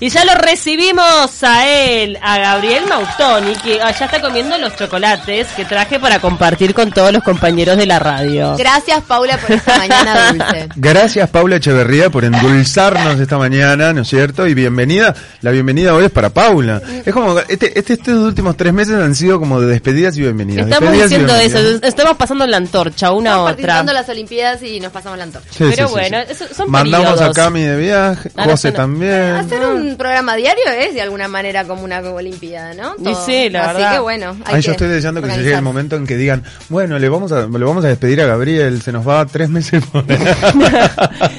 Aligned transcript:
Y 0.00 0.10
ya 0.10 0.24
lo 0.24 0.34
recibimos 0.34 1.42
a 1.42 1.66
él, 1.68 2.18
a 2.22 2.38
Gabriel 2.38 2.84
Mautoni, 2.88 3.52
que 3.56 3.78
ya 3.78 3.90
está 3.90 4.20
comiendo 4.20 4.56
los 4.58 4.76
chocolates 4.76 5.48
que 5.56 5.64
traje 5.64 5.98
para 5.98 6.20
compartir 6.20 6.72
con 6.72 6.92
todos 6.92 7.12
los 7.12 7.22
compañeros 7.24 7.76
de 7.76 7.86
la 7.86 7.98
radio. 7.98 8.56
Gracias, 8.56 9.02
Paula, 9.04 9.36
por 9.38 9.52
esta 9.52 9.76
mañana 9.78 10.32
dulce. 10.32 10.68
Gracias, 10.76 11.28
Paula 11.30 11.56
Echeverría, 11.56 12.10
por 12.10 12.24
endulzarnos 12.24 13.18
esta 13.18 13.38
mañana, 13.38 13.92
¿no 13.92 14.02
es 14.02 14.08
cierto? 14.08 14.46
Y 14.46 14.54
bienvenida. 14.54 15.14
La 15.40 15.50
bienvenida 15.50 15.94
hoy 15.94 16.04
es 16.04 16.10
para 16.12 16.30
Paula. 16.30 16.80
Es 17.04 17.12
como, 17.12 17.38
este, 17.40 17.76
este, 17.78 17.94
estos 17.94 18.14
últimos 18.18 18.56
tres 18.56 18.72
meses 18.72 18.94
han 18.94 19.14
sido 19.16 19.40
como 19.40 19.60
de 19.60 19.66
despedidas 19.66 20.16
y 20.16 20.20
bienvenidas. 20.20 20.66
Estamos 20.66 20.92
Despedidas 20.92 21.10
diciendo 21.40 21.68
eso, 21.74 21.86
estamos 21.86 22.16
pasando 22.16 22.46
la 22.46 22.56
antorcha 22.58 23.10
una 23.10 23.30
a 23.30 23.32
Estamos 23.32 23.52
otra. 23.52 23.56
participando 23.66 23.92
las 23.94 24.08
Olimpiadas 24.08 24.62
y 24.62 24.78
nos 24.80 24.92
pasamos 24.92 25.18
la 25.18 25.24
antorcha. 25.24 25.48
Sí, 25.50 25.64
Pero 25.70 25.88
sí, 25.88 25.92
bueno, 25.92 26.18
sí. 26.32 26.44
son 26.54 26.70
Mandamos 26.70 27.08
periodos. 27.14 27.36
a 27.36 27.40
Cami 27.42 27.62
de 27.62 27.76
viaje, 27.76 28.30
Ahora 28.36 28.50
José 28.52 28.72
también. 28.72 29.32
Hacer 29.34 29.60
un 29.66 29.87
programa 29.96 30.36
diario 30.36 30.64
es 30.78 30.94
de 30.94 31.02
alguna 31.02 31.28
manera 31.28 31.64
como 31.64 31.82
una 31.84 31.98
Olimpiada, 32.00 32.74
¿no? 32.74 32.94
Y 32.98 33.14
sí, 33.26 33.50
la 33.50 33.64
Así 33.70 33.74
verdad. 33.74 33.92
que 33.94 33.98
bueno. 34.00 34.36
hay 34.44 34.54
Ay, 34.56 34.62
yo 34.62 34.66
que 34.66 34.70
estoy 34.72 34.88
deseando 34.88 35.20
que 35.22 35.30
se 35.30 35.38
llegue 35.38 35.54
el 35.54 35.62
momento 35.62 35.96
en 35.96 36.06
que 36.06 36.16
digan, 36.16 36.42
bueno, 36.68 36.98
le 36.98 37.08
vamos 37.08 37.30
a, 37.32 37.40
le 37.46 37.64
vamos 37.64 37.84
a 37.84 37.88
despedir 37.88 38.20
a 38.22 38.26
Gabriel, 38.26 38.80
se 38.82 38.92
nos 38.92 39.06
va 39.06 39.24
tres 39.26 39.48
meses 39.48 39.84
por 39.92 40.04
Pero 40.06 40.18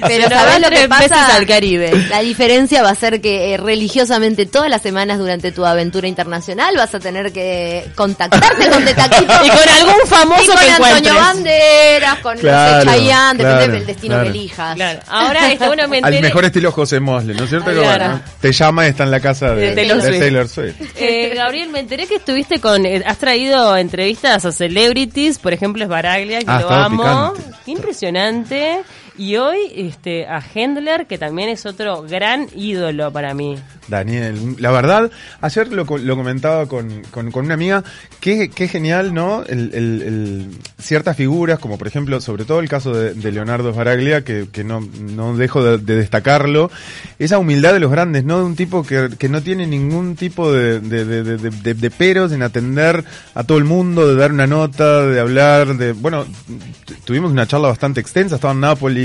Se 0.08 0.20
nos 0.20 0.30
¿sabés 0.30 0.56
va 0.56 0.60
lo 0.60 0.70
que 0.70 0.88
pasa? 0.88 1.36
al 1.36 1.46
Caribe. 1.46 1.92
La 2.10 2.20
diferencia 2.20 2.82
va 2.84 2.92
a 2.92 2.96
ser 2.96 3.22
que 3.22 3.54
eh, 3.54 3.58
religiosamente 3.58 4.46
todas 4.46 4.70
las 4.70 4.82
semanas 4.82 5.18
durante 5.20 5.52
tu 5.52 5.66
aventura 5.66 6.08
internacional 6.08 6.76
vas 6.78 6.94
a 6.96 7.00
tener 7.00 7.32
que 7.32 7.86
contactarte 7.96 8.70
con 8.70 8.86
De 8.86 8.94
Taquito. 8.94 9.34
Y 9.44 9.50
con 9.50 9.70
algún 9.70 10.08
famoso 10.08 10.44
y 10.44 10.48
con 10.48 10.58
que 10.60 10.70
Antonio 10.70 10.98
encuentres. 10.98 11.16
Banderas, 11.16 12.20
con 12.20 12.38
Claro, 12.38 12.74
no 12.86 12.92
sé, 12.92 12.98
Chayanne, 13.00 13.38
depende 13.38 13.58
claro, 13.58 13.72
del 13.74 13.86
destino 13.86 14.14
claro. 14.16 14.24
que 14.24 14.30
elijas. 14.38 14.76
Claro. 14.76 15.00
Ahora, 15.08 15.52
este, 15.52 15.68
bueno, 15.68 15.88
me 15.88 15.98
Al 16.00 16.04
enteré- 16.14 16.22
mejor 16.22 16.46
estilo 16.46 16.72
José 16.72 17.00
Mosle, 17.00 17.34
¿no 17.34 17.44
es 17.44 17.50
cierto? 17.50 17.72
Que, 17.72 17.78
Claro. 17.80 18.06
bueno, 18.06 18.22
te 18.42 18.52
llama 18.52 18.86
y 18.86 18.90
está 18.90 19.04
en 19.04 19.12
la 19.12 19.20
casa 19.20 19.54
de, 19.54 19.70
De 19.70 19.76
Taylor 19.76 19.98
de 20.02 20.08
Swift. 20.08 20.20
Taylor 20.20 20.48
Swift. 20.48 20.76
Eh, 20.96 21.34
Gabriel, 21.36 21.70
me 21.70 21.80
enteré 21.80 22.08
que 22.08 22.16
estuviste 22.16 22.60
con. 22.60 22.86
eh, 22.86 23.04
has 23.06 23.18
traído 23.18 23.76
entrevistas 23.78 24.46
a 24.46 24.52
celebrities, 24.52 25.38
por 25.40 25.54
ejemplo, 25.54 25.84
es 25.84 25.90
Baraglia, 25.90 26.40
que 26.40 26.46
Ah, 26.48 26.62
lo 26.62 26.70
amo. 26.70 27.34
picante. 27.34 27.58
Qué 27.66 27.72
impresionante. 27.72 28.80
Y 29.20 29.36
hoy 29.36 29.60
este, 29.76 30.28
a 30.28 30.42
Hendler, 30.42 31.06
que 31.06 31.18
también 31.18 31.50
es 31.50 31.66
otro 31.66 32.04
gran 32.04 32.48
ídolo 32.56 33.12
para 33.12 33.34
mí. 33.34 33.58
Daniel, 33.90 34.56
la 34.60 34.72
verdad, 34.72 35.12
ayer 35.42 35.68
lo, 35.68 35.84
lo 35.84 36.16
comentaba 36.16 36.68
con, 36.68 37.02
con, 37.12 37.36
una 37.36 37.54
amiga, 37.54 37.84
qué, 38.22 38.50
qué 38.50 38.70
genial, 38.70 39.14
¿no? 39.14 39.44
El, 39.44 40.48
ciertas 40.78 41.18
figuras, 41.18 41.60
como 41.60 41.78
por 41.78 41.88
ejemplo, 41.88 42.22
sobre 42.22 42.46
todo 42.46 42.62
el 42.62 42.70
caso 42.70 42.94
de, 42.94 43.32
Leonardo 43.32 43.74
Baraglia, 43.74 44.24
que, 44.24 44.48
que 44.52 44.64
no, 44.64 44.80
no 44.80 45.36
dejo 45.36 45.64
de, 45.64 45.80
de 45.80 45.96
destacarlo, 45.96 46.72
esa 47.18 47.40
humildad 47.40 47.74
de 47.74 47.80
los 47.82 47.92
grandes, 47.92 48.24
¿no? 48.24 48.38
De 48.38 48.46
un 48.46 48.56
tipo 48.56 48.84
que, 48.84 49.10
que 49.18 49.28
no 49.28 49.42
tiene 49.42 49.68
ningún 49.68 50.16
tipo 50.16 50.54
de, 50.54 50.80
de, 50.80 51.92
peros 51.92 52.32
en 52.32 52.44
atender 52.44 53.04
a 53.34 53.44
todo 53.44 53.58
el 53.58 53.66
mundo, 53.66 54.08
de 54.08 54.16
dar 54.16 54.32
una 54.32 54.48
nota, 54.48 55.06
de 55.06 55.20
hablar, 55.20 55.76
de, 55.76 55.92
bueno, 55.92 56.26
tuvimos 57.04 57.32
una 57.32 57.48
charla 57.48 57.68
bastante 57.68 58.00
extensa, 58.00 58.36
estaba 58.36 58.54
en 58.54 58.62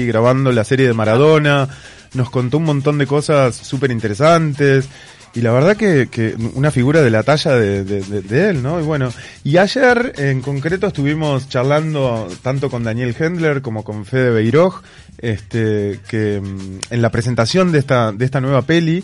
Grabando 0.07 0.53
la 0.53 0.65
serie 0.65 0.87
de 0.87 0.93
Maradona, 0.95 1.69
nos 2.15 2.31
contó 2.31 2.59
un 2.59 2.65
montón 2.65 2.99
de 2.99 3.07
cosas 3.07 3.57
súper 3.57 3.91
interesantes. 3.91 4.89
Y 5.37 5.41
la 5.41 5.51
verdad 5.51 5.77
que, 5.77 6.07
que 6.09 6.37
una 6.55 6.71
figura 6.71 7.03
de 7.03 7.11
la 7.11 7.25
talla 7.25 7.57
de, 7.57 7.83
de- 7.83 8.03
de- 8.03 8.23
de 8.23 8.51
él, 8.51 8.63
¿no? 8.63 8.79
Y 8.81 8.85
bueno, 8.85 9.13
y 9.43 9.57
ayer 9.57 10.13
en 10.17 10.41
concreto 10.41 10.87
estuvimos 10.87 11.49
charlando 11.49 12.29
tanto 12.43 12.71
con 12.71 12.85
Daniel 12.85 13.17
Hendler 13.19 13.61
como 13.61 13.83
con 13.83 14.05
Fede 14.05 14.31
Beiroj, 14.31 14.83
este, 15.19 15.99
que 16.07 16.41
mm, 16.41 16.79
en 16.91 17.03
la 17.03 17.11
presentación 17.11 17.73
de 17.73 17.81
esta, 17.81 18.13
de 18.13 18.25
esta 18.25 18.41
nueva 18.41 18.63
peli, 18.63 19.03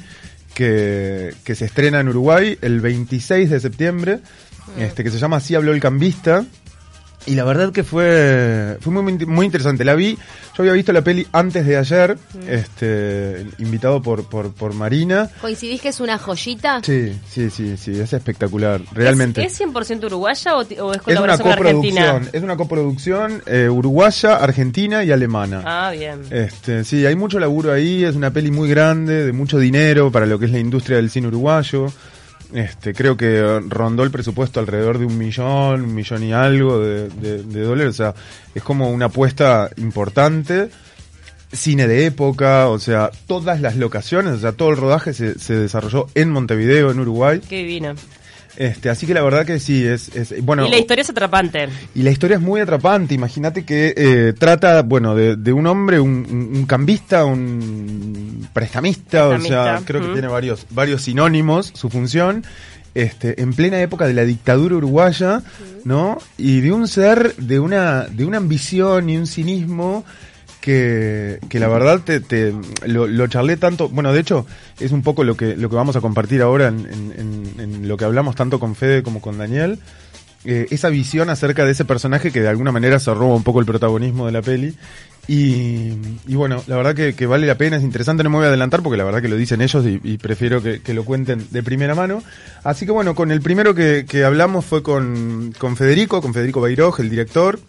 que, 0.54 1.34
que 1.44 1.54
se 1.56 1.64
estrena 1.64 1.98
en 2.00 2.08
Uruguay 2.08 2.56
el 2.62 2.80
26 2.80 3.50
de 3.50 3.58
septiembre, 3.60 4.20
este, 4.78 5.02
que 5.02 5.10
se 5.10 5.18
llama 5.18 5.38
Así 5.38 5.56
habló 5.56 5.72
el 5.72 5.80
cambista. 5.80 6.44
Y 7.26 7.34
la 7.34 7.44
verdad 7.44 7.70
que 7.70 7.84
fue, 7.84 8.78
fue 8.80 8.92
muy, 8.92 9.26
muy, 9.26 9.46
interesante. 9.46 9.84
La 9.84 9.94
vi, 9.94 10.16
yo 10.56 10.62
había 10.62 10.72
visto 10.72 10.92
la 10.92 11.02
peli 11.02 11.26
antes 11.32 11.66
de 11.66 11.76
ayer, 11.76 12.16
este, 12.48 13.46
invitado 13.58 14.00
por, 14.00 14.28
por, 14.28 14.52
por 14.52 14.72
Marina. 14.74 15.30
¿Coincidís 15.40 15.82
que 15.82 15.90
es 15.90 16.00
una 16.00 16.18
joyita? 16.18 16.80
Sí, 16.82 17.12
sí, 17.28 17.50
sí, 17.50 17.76
sí, 17.76 18.00
es 18.00 18.12
espectacular, 18.12 18.80
realmente. 18.92 19.44
¿Es, 19.44 19.60
es 19.60 19.66
100% 19.66 20.06
uruguaya 20.06 20.56
o, 20.56 20.62
es 20.62 20.70
Es 20.70 20.80
una 20.80 20.98
colaboración 20.98 21.56
con 21.56 21.66
Argentina? 21.66 22.00
coproducción, 22.06 22.30
es 22.32 22.42
una 22.42 22.56
coproducción 22.56 23.42
eh, 23.46 23.68
uruguaya, 23.68 24.36
argentina 24.36 25.04
y 25.04 25.12
alemana. 25.12 25.62
Ah, 25.64 25.90
bien. 25.90 26.22
Este, 26.30 26.84
sí, 26.84 27.04
hay 27.04 27.16
mucho 27.16 27.38
laburo 27.38 27.72
ahí, 27.72 28.02
es 28.04 28.16
una 28.16 28.32
peli 28.32 28.50
muy 28.50 28.68
grande, 28.68 29.26
de 29.26 29.32
mucho 29.32 29.58
dinero 29.58 30.10
para 30.10 30.26
lo 30.26 30.38
que 30.38 30.46
es 30.46 30.52
la 30.52 30.58
industria 30.58 30.96
del 30.96 31.10
cine 31.10 31.28
uruguayo. 31.28 31.86
Este, 32.52 32.94
creo 32.94 33.16
que 33.16 33.60
rondó 33.68 34.02
el 34.02 34.10
presupuesto 34.10 34.58
alrededor 34.60 34.98
de 34.98 35.06
un 35.06 35.16
millón, 35.16 35.82
un 35.82 35.94
millón 35.94 36.22
y 36.24 36.32
algo 36.32 36.78
de, 36.80 37.08
de- 37.08 37.42
de 37.42 37.60
dólares. 37.62 37.90
O 37.90 37.96
sea, 37.96 38.14
es 38.54 38.62
como 38.62 38.90
una 38.90 39.06
apuesta 39.06 39.70
importante. 39.76 40.68
Cine 41.52 41.88
de 41.88 42.06
época, 42.06 42.68
o 42.68 42.78
sea, 42.78 43.10
todas 43.26 43.60
las 43.60 43.74
locaciones, 43.76 44.34
o 44.34 44.38
sea, 44.38 44.52
todo 44.52 44.70
el 44.70 44.76
rodaje 44.76 45.12
se, 45.12 45.36
se 45.38 45.54
desarrolló 45.56 46.06
en 46.14 46.30
Montevideo, 46.30 46.92
en 46.92 47.00
Uruguay. 47.00 47.40
Qué 47.48 47.58
divino. 47.58 47.94
Este, 48.56 48.90
así 48.90 49.06
que 49.06 49.14
la 49.14 49.22
verdad 49.22 49.46
que 49.46 49.58
sí, 49.58 49.84
es, 49.86 50.14
es 50.14 50.42
bueno. 50.44 50.66
y 50.66 50.70
la 50.70 50.78
historia 50.78 51.02
es 51.02 51.10
atrapante. 51.10 51.68
Y 51.94 52.02
la 52.02 52.10
historia 52.10 52.36
es 52.36 52.42
muy 52.42 52.60
atrapante. 52.60 53.14
Imagínate 53.14 53.64
que 53.64 53.94
eh, 53.96 54.34
trata, 54.38 54.82
bueno, 54.82 55.14
de, 55.14 55.36
de 55.36 55.52
un 55.52 55.66
hombre, 55.66 56.00
un, 56.00 56.64
cambista, 56.66 57.24
un 57.24 58.48
prestamista, 58.52 59.28
o 59.28 59.40
sea, 59.40 59.80
creo 59.84 60.00
que 60.00 60.12
tiene 60.12 60.28
varios, 60.28 60.66
varios 60.70 61.02
sinónimos 61.02 61.72
su 61.74 61.88
función. 61.90 62.44
Este, 62.92 63.40
en 63.40 63.52
plena 63.52 63.80
época 63.80 64.08
de 64.08 64.14
la 64.14 64.24
dictadura 64.24 64.74
uruguaya, 64.74 65.42
¿no? 65.84 66.18
Y 66.36 66.60
de 66.60 66.72
un 66.72 66.88
ser, 66.88 67.36
de 67.36 67.60
una, 67.60 68.06
de 68.06 68.24
una 68.24 68.38
ambición 68.38 69.08
y 69.08 69.16
un 69.16 69.28
cinismo 69.28 70.04
que, 70.60 71.38
que 71.48 71.58
la 71.58 71.68
verdad 71.68 72.00
te, 72.00 72.20
te- 72.20 72.54
lo, 72.86 73.26
charlé 73.26 73.56
tanto, 73.56 73.88
bueno, 73.88 74.12
de 74.12 74.20
hecho, 74.20 74.46
es 74.78 74.92
un 74.92 75.02
poco 75.02 75.24
lo 75.24 75.36
que, 75.36 75.56
lo 75.56 75.70
que 75.70 75.76
vamos 75.76 75.96
a 75.96 76.00
compartir 76.00 76.42
ahora 76.42 76.68
en, 76.68 76.86
en- 77.58 77.88
lo 77.88 77.96
que 77.96 78.04
hablamos 78.04 78.36
tanto 78.36 78.60
con 78.60 78.74
Fede 78.74 79.02
como 79.02 79.20
con 79.20 79.38
Daniel. 79.38 79.78
Eh, 80.44 80.68
esa 80.70 80.88
visión 80.88 81.28
acerca 81.28 81.66
de 81.66 81.72
ese 81.72 81.84
personaje 81.84 82.30
que 82.32 82.40
de 82.40 82.48
alguna 82.48 82.72
manera 82.72 82.98
se 82.98 83.12
roba 83.12 83.34
un 83.34 83.42
poco 83.42 83.60
el 83.60 83.66
protagonismo 83.66 84.24
de 84.26 84.32
la 84.32 84.40
peli. 84.40 84.74
Y, 85.28 85.92
y 86.26 86.34
bueno, 86.34 86.62
la 86.66 86.76
verdad 86.76 86.94
que, 87.14 87.26
vale 87.26 87.46
la 87.46 87.56
pena, 87.56 87.76
es 87.76 87.82
interesante, 87.82 88.24
no 88.24 88.30
me 88.30 88.36
voy 88.36 88.46
a 88.46 88.48
adelantar 88.48 88.82
porque 88.82 88.96
la 88.96 89.04
verdad 89.04 89.20
que 89.20 89.28
lo 89.28 89.36
dicen 89.36 89.60
ellos 89.60 89.84
y, 89.86 90.16
prefiero 90.16 90.62
que, 90.62 90.80
que 90.80 90.94
lo 90.94 91.04
cuenten 91.04 91.46
de 91.50 91.62
primera 91.62 91.94
mano. 91.94 92.22
Así 92.64 92.86
que 92.86 92.92
bueno, 92.92 93.14
con 93.14 93.30
el 93.30 93.40
primero 93.42 93.74
que, 93.74 94.06
que 94.08 94.24
hablamos 94.24 94.64
fue 94.64 94.82
con, 94.82 95.52
con 95.58 95.76
Federico, 95.76 96.22
con 96.22 96.32
Federico 96.32 96.60
Bairoj, 96.62 97.00
el 97.00 97.10
director, 97.10 97.60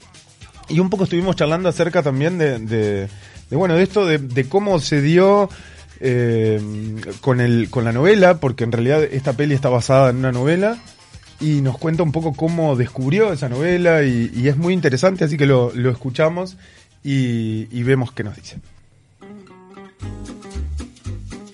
y 0.71 0.79
un 0.79 0.89
poco 0.89 1.03
estuvimos 1.03 1.35
charlando 1.35 1.69
acerca 1.69 2.01
también 2.01 2.37
de, 2.37 3.07
bueno, 3.51 3.75
de 3.75 3.83
esto, 3.83 4.05
de, 4.05 4.45
cómo 4.49 4.79
se 4.79 5.01
dio 5.01 5.49
eh, 5.99 6.61
con, 7.21 7.41
el, 7.41 7.69
con 7.69 7.83
la 7.83 7.91
novela, 7.91 8.39
porque 8.39 8.63
en 8.63 8.71
realidad 8.71 9.03
esta 9.03 9.33
peli 9.33 9.53
está 9.53 9.69
basada 9.69 10.09
en 10.09 10.17
una 10.17 10.31
novela, 10.31 10.77
y 11.39 11.61
nos 11.61 11.77
cuenta 11.77 12.03
un 12.03 12.11
poco 12.11 12.33
cómo 12.33 12.75
descubrió 12.75 13.33
esa 13.33 13.49
novela, 13.49 14.03
y, 14.03 14.47
es 14.47 14.57
muy 14.57 14.73
interesante, 14.73 15.25
así 15.25 15.37
que 15.37 15.45
lo, 15.45 15.71
escuchamos 15.89 16.57
y 17.03 17.83
vemos 17.83 18.11
qué 18.11 18.23
nos 18.23 18.35
dice. 18.35 18.57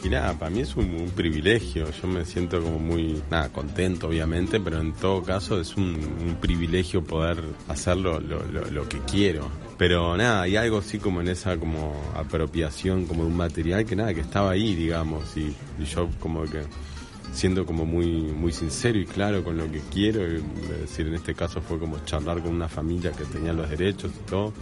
Y 0.07 0.09
nada, 0.09 0.39
para 0.39 0.49
mí 0.49 0.61
es 0.61 0.73
un, 0.77 1.11
privilegio. 1.13 1.91
Yo 1.91 2.07
me 2.07 2.23
siento 2.23 2.61
como 2.61 2.79
muy, 2.79 3.21
nada, 3.29 3.49
contento, 3.49 4.07
obviamente, 4.07 4.57
pero 4.57 4.79
en 4.79 4.93
todo 4.93 5.21
caso 5.21 5.59
es 5.59 5.75
un, 5.75 6.37
privilegio 6.39 7.03
poder 7.03 7.43
hacer 7.67 7.97
lo, 7.97 8.87
que 8.87 8.99
quiero. 8.99 9.51
Pero 9.77 10.15
nada, 10.15 10.43
hay 10.43 10.55
algo 10.55 10.77
así 10.77 10.97
como 10.97 11.19
en 11.19 11.27
esa 11.27 11.57
como 11.57 11.93
apropiación 12.15 13.05
como 13.05 13.23
de 13.23 13.31
un 13.31 13.35
material 13.35 13.85
que 13.85 13.97
nada, 13.97 14.13
que 14.13 14.21
estaba 14.21 14.51
ahí, 14.51 14.75
digamos, 14.75 15.35
y, 15.35 15.53
y 15.77 15.83
yo 15.83 16.07
como 16.21 16.43
que 16.43 16.61
siendo 17.33 17.65
como 17.65 17.85
muy 17.85 18.07
muy 18.07 18.53
sincero 18.53 18.97
y 18.97 19.05
claro 19.05 19.43
con 19.43 19.57
lo 19.57 19.69
que 19.69 19.81
quiero, 19.91 20.21
y, 20.25 20.37
es 20.37 20.79
decir, 20.83 21.07
en 21.07 21.15
este 21.15 21.35
caso 21.35 21.59
fue 21.61 21.79
como 21.79 21.99
charlar 22.05 22.41
con 22.41 22.55
una 22.55 22.69
familia 22.69 23.11
que 23.11 23.25
tenía 23.25 23.51
los 23.51 23.69
derechos 23.69 24.11
y 24.15 24.29
todo, 24.29 24.53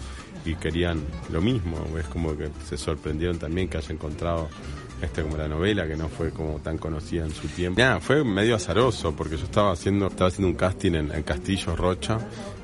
y 0.44 0.56
querían 0.56 1.04
lo 1.32 1.40
mismo, 1.40 1.78
es 2.00 2.08
como 2.08 2.36
que 2.36 2.50
se 2.68 2.78
sorprendieron 2.78 3.38
también 3.38 3.70
que 3.70 3.78
haya 3.78 3.94
encontrado 3.94 4.50
este 5.02 5.24
como 5.24 5.38
la 5.38 5.48
novela 5.48 5.88
que 5.88 5.96
no 5.96 6.10
fue 6.10 6.32
como 6.32 6.60
tan 6.60 6.78
conocida 6.78 7.26
en 7.26 7.32
su 7.32 7.48
tiempo. 7.48 7.80
Nada, 7.80 8.00
fue 8.00 8.24
medio 8.24 8.56
azaroso 8.56 9.16
porque 9.16 9.38
yo 9.38 9.46
estaba 9.46 9.72
haciendo 9.72 10.08
estaba 10.08 10.30
haciendo 10.30 10.50
un 10.50 10.56
casting 10.56 10.94
en, 10.94 11.12
en 11.12 11.24
Castillo 11.24 11.76
Rocha, 11.76 12.20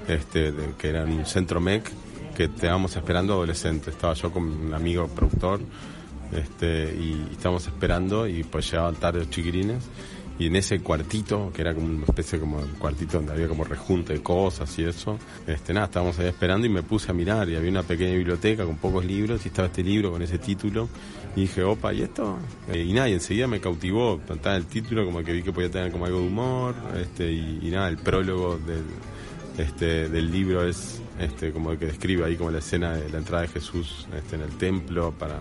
este 0.07 0.53
que 0.77 0.89
era 0.89 1.03
un 1.03 1.25
centro 1.25 1.59
MEC 1.59 1.91
que 2.35 2.45
estábamos 2.45 2.95
esperando 2.95 3.33
adolescentes. 3.33 3.93
Estaba 3.93 4.13
yo 4.13 4.31
con 4.31 4.43
un 4.43 4.73
amigo 4.73 5.07
productor 5.07 5.59
este 6.31 6.95
y 6.95 7.27
estábamos 7.31 7.65
esperando 7.67 8.27
y 8.27 8.43
pues 8.43 8.71
llegaban 8.71 8.95
tarde 8.95 9.19
los 9.19 9.29
chiquirines 9.29 9.83
y 10.41 10.47
en 10.47 10.55
ese 10.55 10.79
cuartito, 10.79 11.51
que 11.53 11.61
era 11.61 11.75
como 11.75 11.85
una 11.85 12.03
especie 12.03 12.39
como 12.39 12.57
un 12.57 12.71
cuartito 12.79 13.17
donde 13.17 13.33
había 13.33 13.47
como 13.47 13.63
rejunte 13.63 14.13
de 14.13 14.23
cosas 14.23 14.75
y 14.79 14.83
eso, 14.83 15.19
este 15.45 15.71
nada, 15.71 15.85
estábamos 15.85 16.17
ahí 16.17 16.29
esperando 16.29 16.65
y 16.65 16.69
me 16.69 16.81
puse 16.81 17.11
a 17.11 17.13
mirar 17.13 17.47
y 17.47 17.55
había 17.55 17.69
una 17.69 17.83
pequeña 17.83 18.15
biblioteca 18.15 18.65
con 18.65 18.77
pocos 18.77 19.05
libros 19.05 19.45
y 19.45 19.49
estaba 19.49 19.67
este 19.67 19.83
libro 19.83 20.11
con 20.11 20.23
ese 20.23 20.39
título 20.39 20.89
y 21.35 21.41
dije, 21.41 21.61
opa, 21.61 21.93
¿y 21.93 22.01
esto? 22.01 22.39
Eh, 22.73 22.83
y 22.83 22.91
nada, 22.91 23.07
y 23.09 23.13
enseguida 23.13 23.45
me 23.45 23.59
cautivó, 23.59 24.19
estaba 24.27 24.55
el 24.55 24.65
título 24.65 25.05
como 25.05 25.23
que 25.23 25.31
vi 25.31 25.43
que 25.43 25.53
podía 25.53 25.69
tener 25.69 25.91
como 25.91 26.07
algo 26.07 26.19
de 26.19 26.27
humor, 26.27 26.75
este, 26.99 27.31
y, 27.31 27.69
nada, 27.69 27.87
el 27.89 27.97
prólogo 27.97 28.57
del, 28.57 28.83
este, 29.59 30.09
del 30.09 30.31
libro 30.31 30.67
es 30.67 31.03
este, 31.19 31.51
como 31.51 31.71
el 31.71 31.77
que 31.77 31.85
describe 31.85 32.25
ahí 32.25 32.35
como 32.35 32.49
la 32.49 32.59
escena 32.59 32.93
de 32.93 33.11
la 33.11 33.19
entrada 33.19 33.43
de 33.43 33.49
Jesús 33.49 34.07
este, 34.17 34.37
en 34.37 34.41
el 34.41 34.57
templo 34.57 35.11
para 35.11 35.39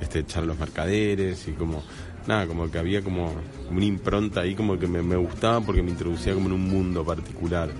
este, 0.00 0.20
echar 0.20 0.44
los 0.44 0.58
mercaderes 0.58 1.46
y 1.48 1.52
como 1.52 1.82
nada, 2.28 2.46
como 2.46 2.70
que 2.70 2.78
había 2.78 3.02
como 3.02 3.32
una 3.70 3.84
impronta 3.84 4.42
ahí 4.42 4.54
como 4.54 4.78
que 4.78 4.86
me, 4.86 5.16
gustaba 5.16 5.60
porque 5.60 5.82
me 5.82 5.90
introducía 5.90 6.34
como 6.34 6.46
en 6.46 6.52
un 6.52 6.68
mundo 6.68 7.04
particular. 7.04 7.70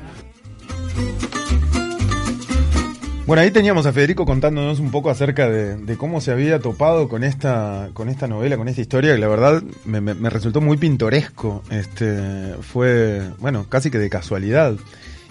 Bueno, 3.27 3.43
ahí 3.43 3.51
teníamos 3.51 3.85
a 3.85 3.93
Federico 3.93 4.25
contándonos 4.25 4.81
un 4.81 4.91
poco 4.91 5.11
acerca 5.11 5.51
de, 5.51 5.97
cómo 5.99 6.23
se 6.23 6.33
había 6.33 6.61
topado 6.61 7.11
con 7.11 7.25
esta, 7.25 7.91
con 7.93 8.09
esta 8.09 8.27
novela, 8.27 8.57
con 8.57 8.69
esta 8.69 8.81
historia, 8.81 9.13
que 9.13 9.19
la 9.21 9.29
verdad 9.29 9.63
me, 9.85 10.01
me- 10.01 10.15
me 10.15 10.31
resultó 10.31 10.63
muy 10.63 10.79
pintoresco. 10.79 11.63
Este, 11.71 12.55
fue, 12.63 13.29
bueno, 13.39 13.67
casi 13.69 13.91
que 13.91 13.99
de 13.99 14.09
casualidad. 14.09 14.77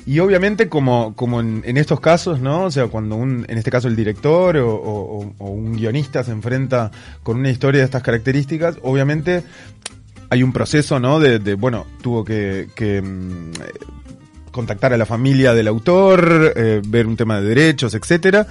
Y 0.08 0.20
obviamente 0.20 0.70
como, 0.70 1.14
como 1.18 1.42
en, 1.42 1.76
estos 1.76 2.00
casos, 2.00 2.40
¿no? 2.40 2.64
O 2.64 2.72
sea, 2.72 2.88
cuando 2.88 3.18
un, 3.18 3.46
en 3.50 3.58
este 3.58 3.70
caso 3.70 3.90
el 3.90 3.96
director 3.98 4.56
o, 4.56 5.34
un 5.38 5.76
guionista 5.76 6.24
se 6.24 6.32
enfrenta 6.32 6.92
con 7.24 7.38
una 7.38 7.50
historia 7.50 7.80
de 7.82 7.86
estas 7.86 8.04
características, 8.04 8.78
obviamente 8.84 9.44
hay 10.30 10.44
un 10.44 10.54
proceso, 10.54 10.98
¿no? 11.02 11.20
De, 11.20 11.56
bueno, 11.56 11.86
tuvo 12.02 12.24
que, 12.24 12.70
mm, 13.04 14.52
contactar 14.52 14.94
a 14.94 14.98
la 14.98 15.06
familia 15.06 15.54
del 15.54 15.68
autor, 15.68 16.54
eh, 16.56 16.82
ver 16.88 17.06
un 17.06 17.18
tema 17.18 17.42
de 17.42 17.50
derechos, 17.50 17.94
etcétera, 17.94 18.48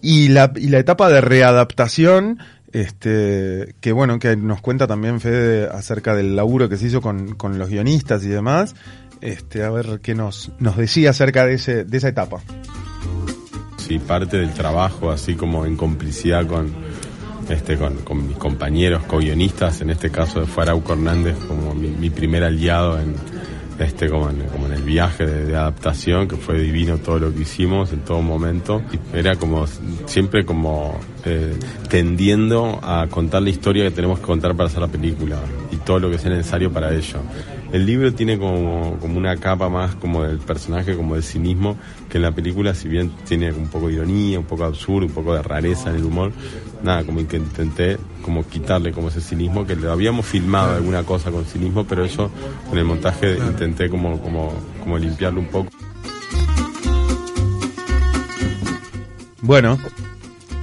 y 0.00 0.28
la, 0.28 0.52
y 0.54 0.68
la 0.68 0.78
etapa 0.78 1.08
de 1.08 1.20
readaptación, 1.20 2.38
este, 2.72 3.74
que 3.80 3.90
bueno, 3.90 4.20
que 4.20 4.36
nos 4.36 4.60
cuenta 4.60 4.86
también 4.86 5.20
Fede 5.20 5.68
acerca 5.72 6.14
del 6.14 6.36
laburo 6.36 6.68
que 6.68 6.76
se 6.76 6.86
hizo 6.86 7.00
con, 7.00 7.34
con 7.34 7.58
los 7.58 7.68
guionistas 7.68 8.22
y 8.24 8.28
demás, 8.28 8.76
este, 9.20 9.62
a 9.62 9.70
ver 9.70 10.00
qué 10.02 10.14
nos, 10.14 10.50
nos 10.58 10.76
decía 10.76 11.10
acerca 11.10 11.46
de 11.46 11.54
ese, 11.54 11.84
de 11.84 11.98
esa 11.98 12.08
etapa. 12.08 12.40
Sí, 13.76 13.98
parte 13.98 14.38
del 14.38 14.52
trabajo, 14.52 15.10
así 15.10 15.34
como 15.34 15.66
en 15.66 15.76
complicidad 15.76 16.46
con, 16.46 16.72
este, 17.48 17.76
con, 17.76 18.28
mis 18.28 18.36
compañeros 18.36 19.02
co-guionistas, 19.04 19.80
en 19.80 19.90
este 19.90 20.10
caso 20.10 20.46
fue 20.46 20.62
Arauco 20.62 20.92
Hernández 20.92 21.36
como 21.48 21.74
mi, 21.74 22.10
primer 22.10 22.44
aliado 22.44 23.00
en, 23.00 23.14
este, 23.78 24.08
como 24.08 24.30
en, 24.30 24.72
el 24.72 24.82
viaje 24.82 25.26
de, 25.26 25.56
adaptación, 25.56 26.28
que 26.28 26.36
fue 26.36 26.60
divino 26.60 26.98
todo 26.98 27.18
lo 27.18 27.34
que 27.34 27.42
hicimos 27.42 27.92
en 27.92 28.00
todo 28.00 28.22
momento. 28.22 28.82
Era 29.12 29.34
como 29.36 29.66
siempre 30.06 30.44
como 30.44 30.98
eh, 31.24 31.58
tendiendo 31.88 32.78
a 32.82 33.08
contar 33.10 33.42
la 33.42 33.50
historia 33.50 33.84
que 33.84 33.90
tenemos 33.90 34.20
que 34.20 34.26
contar 34.26 34.54
para 34.54 34.68
hacer 34.68 34.80
la 34.80 34.88
película 34.88 35.36
y 35.72 35.76
todo 35.78 35.98
lo 35.98 36.10
que 36.10 36.18
sea 36.18 36.30
necesario 36.30 36.72
para 36.72 36.94
ello. 36.94 37.18
El 37.72 37.86
libro 37.86 38.12
tiene 38.12 38.36
como, 38.36 38.98
como 38.98 39.16
una 39.16 39.36
capa 39.36 39.68
más 39.68 39.94
como 39.94 40.24
del 40.24 40.38
personaje, 40.38 40.96
como 40.96 41.14
del 41.14 41.22
cinismo, 41.22 41.76
que 42.08 42.18
en 42.18 42.22
la 42.22 42.32
película, 42.32 42.74
si 42.74 42.88
bien 42.88 43.12
tiene 43.28 43.52
un 43.52 43.68
poco 43.68 43.86
de 43.86 43.94
ironía, 43.94 44.40
un 44.40 44.44
poco 44.44 44.62
de 44.62 44.70
absurdo, 44.70 45.06
un 45.06 45.12
poco 45.12 45.34
de 45.34 45.42
rareza 45.42 45.90
en 45.90 45.96
el 45.96 46.04
humor, 46.04 46.32
nada, 46.82 47.04
como 47.04 47.26
que 47.28 47.36
intenté 47.36 47.96
como 48.22 48.44
quitarle 48.46 48.90
como 48.90 49.08
ese 49.08 49.20
cinismo, 49.20 49.64
que 49.66 49.76
lo 49.76 49.92
habíamos 49.92 50.26
filmado 50.26 50.74
alguna 50.74 51.04
cosa 51.04 51.30
con 51.30 51.44
cinismo, 51.44 51.84
pero 51.84 52.04
eso 52.04 52.30
en 52.72 52.78
el 52.78 52.84
montaje 52.84 53.38
intenté 53.38 53.88
como, 53.88 54.20
como, 54.20 54.52
como 54.80 54.98
limpiarlo 54.98 55.40
un 55.40 55.46
poco. 55.46 55.70
Bueno, 59.42 59.78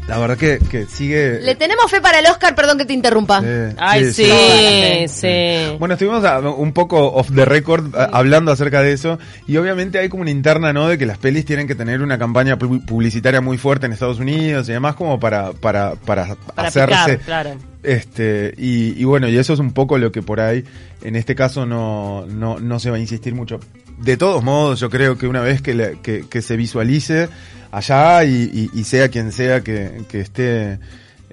la 0.07 0.17
verdad 0.19 0.37
que, 0.37 0.59
que 0.59 0.85
sigue... 0.85 1.41
Le 1.41 1.55
tenemos 1.55 1.91
fe 1.91 1.99
para 2.01 2.19
el 2.19 2.25
Oscar, 2.27 2.55
perdón 2.55 2.77
que 2.77 2.85
te 2.85 2.93
interrumpa. 2.93 3.41
eh, 3.43 3.73
Ay, 3.77 4.05
sí, 4.13 4.23
sí. 4.25 5.07
sí. 5.07 5.75
Bueno, 5.79 5.95
estuvimos 5.95 6.23
a- 6.23 6.39
un 6.39 6.71
poco 6.73 7.11
off 7.13 7.29
the 7.33 7.43
record 7.45 7.95
a- 7.95 8.05
hablando 8.05 8.51
acerca 8.51 8.81
de 8.81 8.93
eso 8.93 9.19
y 9.47 9.57
obviamente 9.57 9.99
hay 9.99 10.07
como 10.09 10.21
una 10.21 10.31
interna, 10.31 10.71
¿no? 10.73 10.87
De 10.87 10.97
que 10.97 11.05
las 11.05 11.17
pelis 11.17 11.45
tienen 11.45 11.67
que 11.67 11.75
tener 11.75 12.01
una 12.01 12.17
campaña 12.17 12.57
pu- 12.57 12.85
publicitaria 12.85 13.41
muy 13.41 13.57
fuerte 13.57 13.85
en 13.85 13.93
Estados 13.93 14.19
Unidos 14.19 14.69
y 14.69 14.71
demás 14.71 14.95
como 14.95 15.19
para 15.19 15.51
para 15.51 15.95
para, 15.95 16.35
Para 16.55 16.67
hacerse 16.69 16.95
picar, 16.95 17.19
claro. 17.19 17.55
este 17.83 18.53
y, 18.57 18.99
y 18.99 19.03
bueno 19.03 19.27
y 19.27 19.37
eso 19.37 19.53
es 19.53 19.59
un 19.59 19.71
poco 19.73 19.97
lo 19.97 20.11
que 20.11 20.21
por 20.21 20.39
ahí 20.39 20.63
en 21.03 21.15
este 21.15 21.35
caso 21.35 21.65
no 21.65 22.25
no 22.27 22.59
no 22.59 22.79
se 22.79 22.89
va 22.91 22.97
a 22.97 22.99
insistir 22.99 23.35
mucho. 23.35 23.59
De 23.97 24.15
todos 24.15 24.43
modos, 24.43 24.79
yo 24.79 24.91
creo 24.91 25.17
que 25.17 25.25
una 25.27 25.41
vez 25.41 25.59
que, 25.63 25.73
le- 25.73 25.97
que, 26.03 26.25
que 26.29 26.43
se 26.43 26.55
visualice 26.55 27.29
allá 27.71 28.23
y, 28.23 28.69
y- 28.73 28.79
y 28.79 28.83
sea 28.83 29.09
quien 29.09 29.31
sea 29.31 29.61
que, 29.61 30.03
que 30.09 30.19
esté 30.21 30.79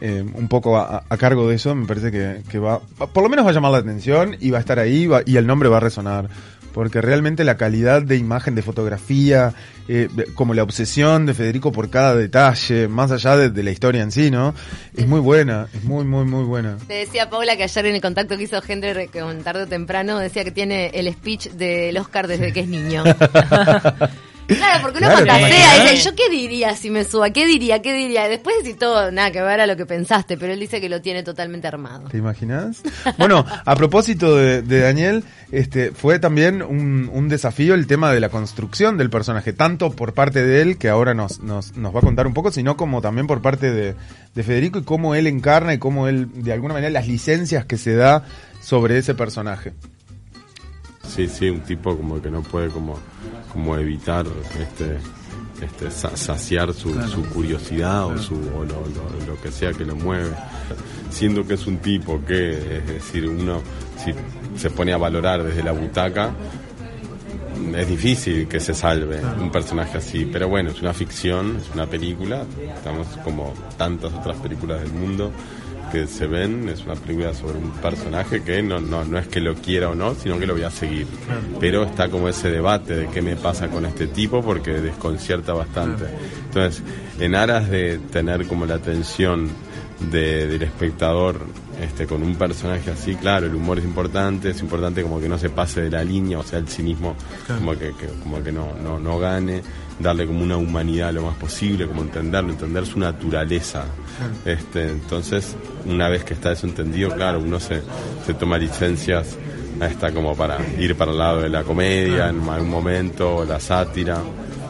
eh, 0.00 0.24
un 0.34 0.48
poco 0.48 0.76
a, 0.76 1.04
a 1.08 1.16
cargo 1.16 1.48
de 1.48 1.54
eso, 1.56 1.74
me 1.74 1.86
parece 1.86 2.10
que, 2.10 2.42
que 2.50 2.58
va, 2.58 2.80
por 2.80 3.22
lo 3.22 3.28
menos 3.28 3.46
va 3.46 3.50
a 3.50 3.54
llamar 3.54 3.72
la 3.72 3.78
atención 3.78 4.36
y 4.40 4.50
va 4.50 4.58
a 4.58 4.60
estar 4.60 4.78
ahí 4.78 5.06
va- 5.06 5.22
y 5.24 5.36
el 5.36 5.46
nombre 5.46 5.68
va 5.68 5.76
a 5.78 5.80
resonar. 5.80 6.28
Porque 6.74 7.00
realmente 7.00 7.44
la 7.44 7.56
calidad 7.56 8.02
de 8.02 8.16
imagen, 8.16 8.56
de 8.56 8.62
fotografía, 8.62 9.54
eh, 9.86 10.08
como 10.34 10.54
la 10.54 10.64
obsesión 10.64 11.24
de 11.24 11.32
Federico 11.32 11.70
por 11.70 11.88
cada 11.88 12.16
detalle, 12.16 12.88
más 12.88 13.12
allá 13.12 13.36
de, 13.36 13.50
de 13.50 13.62
la 13.62 13.70
historia 13.70 14.02
en 14.02 14.10
sí, 14.10 14.28
¿no? 14.28 14.56
Es 14.96 15.06
muy 15.06 15.20
buena, 15.20 15.68
es 15.72 15.84
muy, 15.84 16.04
muy, 16.04 16.24
muy 16.24 16.42
buena. 16.42 16.76
Te 16.88 16.94
decía 16.94 17.30
Paula 17.30 17.56
que 17.56 17.62
ayer 17.62 17.86
en 17.86 17.94
el 17.94 18.00
contacto 18.00 18.36
que 18.36 18.42
hizo 18.42 18.60
Henry 18.66 19.06
con 19.06 19.44
tarde 19.44 19.62
o 19.62 19.66
temprano 19.68 20.18
decía 20.18 20.42
que 20.42 20.50
tiene 20.50 20.86
el 20.94 21.12
speech 21.12 21.50
del 21.50 21.96
Oscar 21.96 22.26
desde 22.26 22.52
que 22.52 22.58
es 22.58 22.66
niño. 22.66 23.04
Claro, 24.46 24.82
porque 24.82 24.98
uno 24.98 25.06
Claro, 25.06 25.26
fantasea, 25.26 25.48
imagínate. 25.48 25.90
dice, 25.92 26.04
¿yo 26.10 26.14
qué 26.16 26.28
diría 26.30 26.76
si 26.76 26.90
me 26.90 27.04
suba? 27.04 27.30
¿Qué 27.30 27.46
diría? 27.46 27.80
¿Qué 27.82 27.92
diría? 27.94 28.28
Después 28.28 28.56
decís 28.62 28.78
todo, 28.78 29.10
nada 29.10 29.30
que 29.30 29.40
ver 29.42 29.60
a 29.60 29.66
lo 29.66 29.76
que 29.76 29.86
pensaste, 29.86 30.36
pero 30.36 30.52
él 30.52 30.60
dice 30.60 30.80
que 30.80 30.88
lo 30.88 31.00
tiene 31.00 31.22
totalmente 31.22 31.66
armado. 31.66 32.08
¿Te 32.08 32.18
imaginas? 32.18 32.82
Bueno, 33.18 33.44
a 33.64 33.76
propósito 33.76 34.36
de, 34.36 34.62
de 34.62 34.80
Daniel, 34.80 35.24
este, 35.52 35.92
fue 35.92 36.18
también 36.18 36.62
un, 36.62 37.08
un 37.12 37.28
desafío 37.28 37.74
el 37.74 37.86
tema 37.86 38.12
de 38.12 38.20
la 38.20 38.28
construcción 38.28 38.98
del 38.98 39.08
personaje, 39.10 39.52
tanto 39.52 39.90
por 39.92 40.14
parte 40.14 40.44
de 40.44 40.60
él, 40.62 40.78
que 40.78 40.88
ahora 40.88 41.14
nos, 41.14 41.40
nos, 41.40 41.76
nos 41.76 41.94
va 41.94 41.98
a 42.00 42.02
contar 42.02 42.26
un 42.26 42.34
poco, 42.34 42.50
sino 42.50 42.76
como 42.76 43.00
también 43.00 43.26
por 43.26 43.40
parte 43.40 43.70
de, 43.72 43.94
de 44.34 44.42
Federico 44.42 44.78
y 44.78 44.82
cómo 44.84 45.14
él 45.14 45.26
encarna 45.26 45.74
y 45.74 45.78
cómo 45.78 46.08
él, 46.08 46.28
de 46.42 46.52
alguna 46.52 46.74
manera, 46.74 46.90
las 46.90 47.06
licencias 47.08 47.64
que 47.66 47.76
se 47.78 47.94
da 47.94 48.24
sobre 48.60 48.98
ese 48.98 49.14
personaje. 49.14 49.72
Sí, 51.06 51.28
sí, 51.28 51.48
un 51.50 51.60
tipo 51.60 51.96
como 51.96 52.20
que 52.20 52.30
no 52.30 52.42
puede 52.42 52.68
como, 52.68 52.98
como 53.52 53.76
evitar 53.76 54.26
este, 54.60 54.98
este 55.64 55.90
sa- 55.90 56.16
saciar 56.16 56.72
su, 56.72 56.92
su 57.08 57.22
curiosidad 57.26 58.06
o 58.06 58.18
su 58.18 58.34
o 58.34 58.64
lo, 58.64 58.80
lo- 58.86 59.26
lo 59.26 59.40
que 59.40 59.50
sea 59.52 59.72
que 59.72 59.84
lo 59.84 59.94
mueve. 59.96 60.30
Siendo 61.10 61.46
que 61.46 61.54
es 61.54 61.66
un 61.66 61.78
tipo 61.78 62.20
que, 62.24 62.78
es 62.78 62.86
decir, 62.86 63.28
uno 63.28 63.60
si 64.02 64.12
se 64.58 64.70
pone 64.70 64.92
a 64.92 64.96
valorar 64.96 65.42
desde 65.44 65.62
la 65.62 65.72
butaca, 65.72 66.32
es 67.76 67.88
difícil 67.88 68.48
que 68.48 68.58
se 68.60 68.74
salve 68.74 69.20
un 69.40 69.50
personaje 69.50 69.98
así, 69.98 70.28
pero 70.30 70.48
bueno, 70.48 70.70
es 70.70 70.80
una 70.82 70.92
ficción, 70.92 71.56
es 71.62 71.72
una 71.74 71.86
película, 71.86 72.44
estamos 72.76 73.06
como 73.22 73.54
tantas 73.76 74.12
otras 74.12 74.36
películas 74.38 74.80
del 74.82 74.92
mundo 74.92 75.30
que 75.94 76.08
se 76.08 76.26
ven, 76.26 76.68
es 76.68 76.84
una 76.84 76.96
película 76.96 77.32
sobre 77.32 77.58
un 77.58 77.70
personaje 77.70 78.42
que 78.42 78.60
no, 78.64 78.80
no, 78.80 79.04
no 79.04 79.16
es 79.16 79.28
que 79.28 79.38
lo 79.38 79.54
quiera 79.54 79.90
o 79.90 79.94
no, 79.94 80.16
sino 80.16 80.40
que 80.40 80.46
lo 80.46 80.54
voy 80.54 80.64
a 80.64 80.70
seguir. 80.70 81.06
Pero 81.60 81.84
está 81.84 82.08
como 82.08 82.28
ese 82.28 82.50
debate 82.50 82.96
de 82.96 83.06
qué 83.08 83.22
me 83.22 83.36
pasa 83.36 83.68
con 83.68 83.86
este 83.86 84.08
tipo 84.08 84.42
porque 84.42 84.72
desconcierta 84.72 85.52
bastante. 85.52 86.06
Entonces, 86.46 86.82
en 87.20 87.36
aras 87.36 87.70
de 87.70 87.98
tener 88.10 88.48
como 88.48 88.66
la 88.66 88.74
atención 88.74 89.48
de- 90.00 90.46
del 90.46 90.62
espectador 90.62 91.46
este 91.80 92.06
con 92.06 92.22
un 92.22 92.34
personaje 92.36 92.90
así, 92.90 93.14
claro, 93.16 93.46
el 93.46 93.54
humor 93.54 93.78
es 93.78 93.84
importante, 93.84 94.50
es 94.50 94.60
importante 94.60 95.02
como 95.02 95.20
que 95.20 95.28
no 95.28 95.38
se 95.38 95.50
pase 95.50 95.82
de 95.82 95.90
la 95.90 96.04
línea, 96.04 96.38
o 96.38 96.42
sea, 96.42 96.58
el 96.58 96.68
cinismo 96.68 97.16
como 97.58 97.72
que, 97.72 97.92
que- 97.98 98.08
como 98.22 98.42
que 98.42 98.52
no, 98.52 98.72
no, 98.82 98.98
no 98.98 99.18
gane, 99.18 99.62
darle 99.98 100.26
como 100.26 100.42
una 100.42 100.56
humanidad 100.56 101.12
lo 101.12 101.22
más 101.22 101.36
posible, 101.36 101.86
como 101.86 102.02
entenderlo, 102.02 102.50
entender 102.52 102.84
su 102.86 102.98
naturaleza. 102.98 103.84
Este, 104.44 104.88
entonces, 104.90 105.56
una 105.86 106.08
vez 106.08 106.24
que 106.24 106.34
está 106.34 106.52
eso 106.52 106.66
entendido, 106.66 107.10
claro, 107.14 107.40
uno 107.40 107.58
se, 107.60 107.82
se 108.26 108.34
toma 108.34 108.58
licencias 108.58 109.36
está 109.80 110.12
como 110.12 110.36
para 110.36 110.58
ir 110.78 110.96
para 110.96 111.10
el 111.10 111.18
lado 111.18 111.40
de 111.42 111.48
la 111.48 111.62
comedia 111.64 112.28
en 112.28 112.48
algún 112.48 112.70
momento, 112.70 113.44
la 113.44 113.58
sátira, 113.58 114.18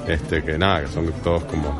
este, 0.08 0.42
que 0.42 0.56
nada, 0.58 0.82
que 0.82 0.88
son 0.88 1.12
todos 1.22 1.44
como 1.44 1.78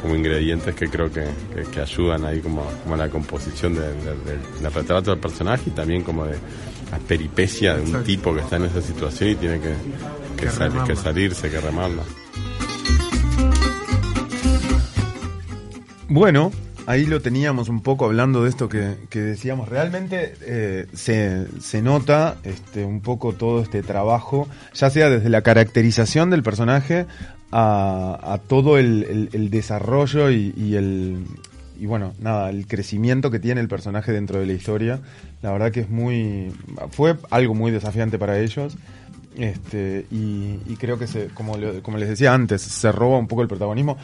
como 0.00 0.14
ingredientes 0.16 0.74
que 0.74 0.88
creo 0.88 1.10
que, 1.12 1.24
que, 1.54 1.62
que 1.70 1.80
ayudan 1.80 2.24
ahí 2.24 2.40
como, 2.40 2.62
como 2.82 2.94
a 2.94 2.98
la 2.98 3.08
composición 3.08 3.74
de- 3.74 3.80
de- 3.80 4.14
del 4.24 4.40
del 4.62 4.72
retrato 4.72 5.10
del 5.10 5.20
personaje 5.20 5.64
y 5.66 5.70
también 5.70 6.02
como 6.02 6.24
de 6.26 6.36
la 6.90 6.98
peripecia 6.98 7.74
de 7.74 7.80
un 7.82 7.86
Exacto. 7.88 8.06
tipo 8.06 8.34
que 8.34 8.40
está 8.40 8.56
en 8.56 8.64
esa 8.64 8.80
situación 8.82 9.30
y 9.30 9.34
tiene 9.36 9.60
que, 10.38 10.50
sal- 10.50 10.84
que 10.86 10.96
salirse, 10.96 11.50
que 11.50 11.60
remarla. 11.60 12.02
Bueno, 16.08 16.50
ahí 16.86 17.06
lo 17.06 17.20
teníamos 17.20 17.68
un 17.68 17.82
poco 17.82 18.04
hablando 18.06 18.42
de 18.42 18.50
esto 18.50 18.68
que, 18.68 18.96
que 19.10 19.20
decíamos. 19.20 19.68
Realmente 19.68 20.34
eh, 20.40 20.86
se, 20.92 21.46
se 21.60 21.82
nota 21.82 22.36
este, 22.42 22.84
un 22.84 23.00
poco 23.00 23.32
todo 23.32 23.62
este 23.62 23.82
trabajo, 23.82 24.48
ya 24.74 24.90
sea 24.90 25.08
desde 25.08 25.28
la 25.28 25.42
caracterización 25.42 26.30
del 26.30 26.42
personaje 26.42 27.06
a, 27.52 28.18
a 28.22 28.38
todo 28.38 28.78
el, 28.78 29.28
el- 29.32 29.50
desarrollo 29.50 30.30
y, 30.30 30.52
el 30.76 31.24
y 31.78 31.86
bueno, 31.86 32.12
nada, 32.20 32.50
el 32.50 32.66
crecimiento 32.66 33.30
que 33.30 33.38
tiene 33.38 33.60
el 33.60 33.68
personaje 33.68 34.12
dentro 34.12 34.38
de 34.38 34.46
la 34.46 34.52
historia, 34.52 35.00
la 35.42 35.50
verdad 35.52 35.72
que 35.72 35.80
es 35.80 35.90
muy 35.90 36.52
fue 36.90 37.16
algo 37.30 37.54
muy 37.54 37.70
desafiante 37.70 38.18
para 38.18 38.38
ellos. 38.38 38.76
Este, 39.36 40.06
y, 40.10 40.56
creo 40.78 40.98
que 40.98 41.06
se, 41.06 41.28
como, 41.28 41.54
como 41.82 41.96
les 41.98 42.08
decía 42.08 42.34
antes, 42.34 42.62
se 42.62 42.92
roba 42.92 43.16
un 43.18 43.28
poco 43.28 43.42
el 43.42 43.48
protagonismo. 43.48 43.96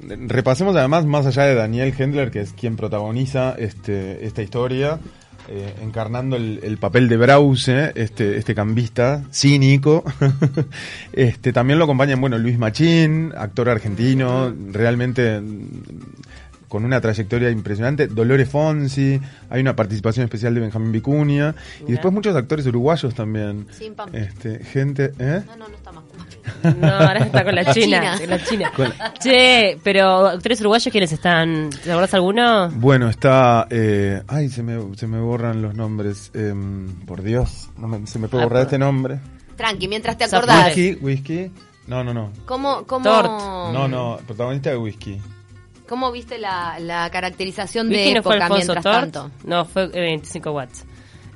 Repasemos 0.00 0.74
además, 0.74 1.04
más 1.04 1.26
allá 1.26 1.44
de 1.44 1.54
Daniel 1.54 1.94
Hendler, 1.96 2.30
que 2.30 2.40
es 2.40 2.52
quien 2.54 2.76
protagoniza 2.76 3.54
este, 3.58 4.24
esta 4.26 4.42
historia, 4.42 4.98
eh, 5.52 5.74
encarnando 5.82 6.36
el, 6.36 6.60
el 6.62 6.78
papel 6.78 7.08
de 7.08 7.16
Brause, 7.16 7.92
este, 7.96 8.36
este 8.36 8.54
cambista 8.54 9.24
cínico. 9.32 10.04
este, 11.12 11.52
también 11.52 11.80
lo 11.80 11.86
acompañan, 11.86 12.20
bueno, 12.20 12.38
Luis 12.38 12.56
Machín, 12.56 13.32
actor 13.36 13.68
argentino, 13.68 14.54
realmente 14.70 15.40
mm, 15.40 15.66
con 16.68 16.84
una 16.84 17.00
trayectoria 17.00 17.50
impresionante. 17.50 18.06
Dolores 18.06 18.48
Fonsi, 18.48 19.20
hay 19.50 19.60
una 19.60 19.74
participación 19.74 20.22
especial 20.24 20.54
de 20.54 20.60
Benjamín 20.60 20.92
Vicuña, 20.92 21.56
y 21.80 21.90
después 21.90 22.14
muchos 22.14 22.36
actores 22.36 22.64
uruguayos 22.66 23.12
también. 23.12 23.66
Sin. 23.72 23.96
Este, 24.12 24.62
gente, 24.62 25.12
¿eh? 25.18 25.42
No, 25.46 25.56
no, 25.56 25.68
no 26.62 26.86
ahora 26.88 27.20
está 27.20 27.44
con 27.44 27.54
la, 27.54 27.62
La 27.62 27.72
China. 27.74 28.00
China. 28.00 28.18
con 28.18 28.30
la 28.30 28.44
China. 28.44 28.72
Con- 28.76 28.92
Che, 29.18 29.78
pero 29.82 30.26
actores 30.26 30.60
uruguayos, 30.60 30.90
¿quiénes 30.90 31.12
están? 31.12 31.70
¿Te 31.84 31.90
acordás 31.90 32.14
alguno? 32.14 32.68
Bueno, 32.70 33.08
está. 33.08 33.66
Eh, 33.70 34.22
ay, 34.28 34.48
se 34.48 34.62
me, 34.62 34.96
se 34.96 35.06
me 35.06 35.20
borran 35.20 35.62
los 35.62 35.74
nombres. 35.74 36.30
em, 36.34 36.88
por 37.06 37.22
Dios, 37.22 37.70
no 37.78 37.88
me- 37.88 38.06
se 38.06 38.18
me 38.18 38.28
puede 38.28 38.42
Ah, 38.42 38.46
borrar 38.46 38.62
por- 38.62 38.66
este 38.66 38.78
nombre. 38.78 39.20
Tranqui, 39.56 39.88
mientras 39.88 40.16
te 40.16 40.24
acordás. 40.24 40.66
Whisky, 40.74 40.98
whisky. 41.02 41.50
No, 41.86 42.04
no, 42.04 42.14
no. 42.14 42.32
¿Cómo, 42.46 42.84
cómo, 42.86 43.04
Tort. 43.04 43.28
No, 43.72 43.88
no, 43.88 44.18
protagonista 44.26 44.70
de 44.70 44.76
whisky. 44.76 45.20
¿Cómo 45.88 46.12
viste 46.12 46.38
la, 46.38 46.78
la 46.78 47.10
caracterización 47.10 47.88
¿Viste 47.88 48.10
de 48.10 48.14
no 48.14 48.22
fue 48.22 48.36
época 48.36 48.44
Alfonso 48.46 48.72
mientras 48.74 48.84
Tort? 48.84 49.12
tanto? 49.12 49.30
No, 49.44 49.64
fue 49.64 49.84
eh, 49.92 50.00
25 50.00 50.52
watts. 50.52 50.84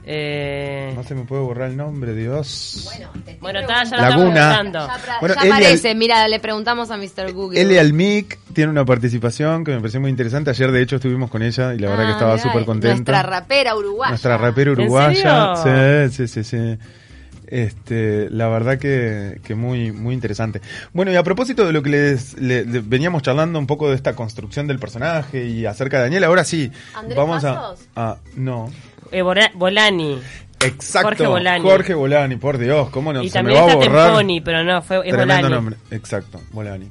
Eh, 0.07 0.93
No 0.95 1.03
se 1.03 1.15
me 1.15 1.23
puede 1.25 1.43
borrar 1.43 1.71
el 1.71 1.77
nombre, 1.79 2.15
Dios. 2.15 2.89
bueno, 3.41 3.61
está, 3.61 3.85
ya 3.85 3.97
lo 3.97 4.03
Laguna. 4.03 4.29
estamos 4.29 4.73
buscando. 4.73 4.79
Ya, 5.07 5.19
Bueno, 5.21 5.35
ya 5.35 5.41
al- 5.41 5.49
aparece, 5.53 5.95
mira, 5.95 6.29
le 6.29 6.41
preguntamos 6.41 6.91
a 6.91 6.97
Mr. 6.99 7.33
Google. 7.33 7.61
Ele 7.61 7.81
Almic 7.81 8.39
tiene 8.53 8.71
una 8.71 8.85
participación 8.85 9.65
que 9.65 9.73
me 9.73 9.79
pareció 9.79 10.01
muy 10.01 10.11
interesante. 10.11 10.51
Ayer, 10.51 10.71
de 10.73 10.83
hecho, 10.83 10.97
estuvimos 10.97 11.31
con 11.31 11.43
ella 11.43 11.73
y 11.75 11.79
la 11.79 11.89
verdad 11.89 12.05
Ah, 12.05 12.07
que 12.09 12.13
estaba 12.13 12.33
mirá, 12.35 12.43
súper 12.43 12.65
contenta. 12.67 12.95
Nuestra 12.97 13.23
rapera 13.23 13.75
uruguaya. 13.77 14.11
Nuestra 14.11 14.37
rapera 14.37 14.73
¿En 14.73 14.81
uruguaya. 14.81 15.57
serio? 15.57 16.09
Sí, 16.11 16.29
sí, 16.29 16.45
sí, 16.45 16.45
sí. 16.45 16.79
Este, 17.47 18.29
la 18.31 18.49
verdad 18.49 18.79
que, 18.79 19.41
que 19.45 19.55
muy, 19.55 19.93
muy 19.93 20.15
interesante. 20.15 20.61
Bueno, 20.93 21.13
y 21.13 21.17
a 21.17 21.23
propósito 21.23 21.67
de 21.67 21.73
lo 21.73 21.83
que 21.83 21.91
les, 21.91 22.35
le- 22.41 22.65
le- 22.65 22.81
veníamos 22.81 23.23
charlando 23.23 23.59
un 23.59 23.67
poco 23.67 23.89
de 23.91 23.97
esta 23.97 24.15
construcción 24.15 24.67
del 24.67 24.79
personaje 24.79 25.45
y 25.47 25.67
acerca 25.67 25.99
de 25.99 26.05
Daniel, 26.05 26.25
ahora 26.25 26.45
sí, 26.45 26.73
¿Andrés 26.95 27.17
vamos 27.17 27.43
Pasos? 27.43 27.87
a, 27.95 28.11
a- 28.13 28.17
no. 28.37 28.71
Eh, 29.19 29.51
Bolani. 29.55 30.19
Exacto. 30.61 31.09
Jorge 31.09 31.27
Bolani. 31.27 31.63
Jorge 31.65 31.95
Bolani, 31.95 32.37
por 32.37 32.59
Dios, 32.59 32.89
cómo 32.91 33.13
no 33.13 33.23
y 33.23 33.29
se 33.29 33.43
me 33.43 33.53
también 33.53 33.61
va 33.63 33.67
a 33.67 33.69
está 33.75 33.89
borrar. 33.91 34.07
Temponi, 34.09 34.41
pero 34.41 34.65
no, 34.65 34.83
fue, 34.83 34.97
es 34.99 35.03
Tremendo 35.15 35.35
Bolani. 35.35 35.55
nombre. 35.55 35.77
Exacto, 35.91 36.41
Bolani. 36.53 36.89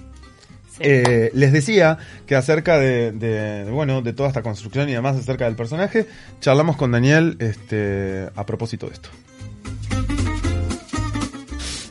Sí. 0.69 0.79
Eh, 0.81 1.31
les 1.33 1.51
decía 1.53 1.97
que 2.25 2.35
acerca 2.35 2.77
de, 2.79 3.11
de- 3.11 3.69
bueno, 3.71 4.01
de 4.01 4.11
toda 4.13 4.27
esta 4.29 4.41
construcción 4.41 4.89
y 4.89 4.93
además 4.93 5.17
acerca 5.17 5.45
del 5.45 5.55
personaje, 5.55 6.07
charlamos 6.39 6.77
con 6.77 6.91
Daniel 6.91 7.35
este, 7.39 8.27
a 8.35 8.45
propósito 8.45 8.87
de 8.87 8.93
esto. 8.93 9.09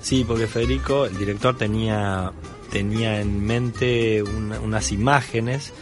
Sí, 0.01 0.25
porque 0.27 0.47
Federico, 0.47 1.07
el 1.07 1.17
director, 1.17 1.57
tenía, 1.57 2.33
tenía 2.71 3.21
en 3.21 3.45
mente 3.45 4.23
una- 4.23 4.61
unas 4.61 4.93
imágenes 4.93 5.73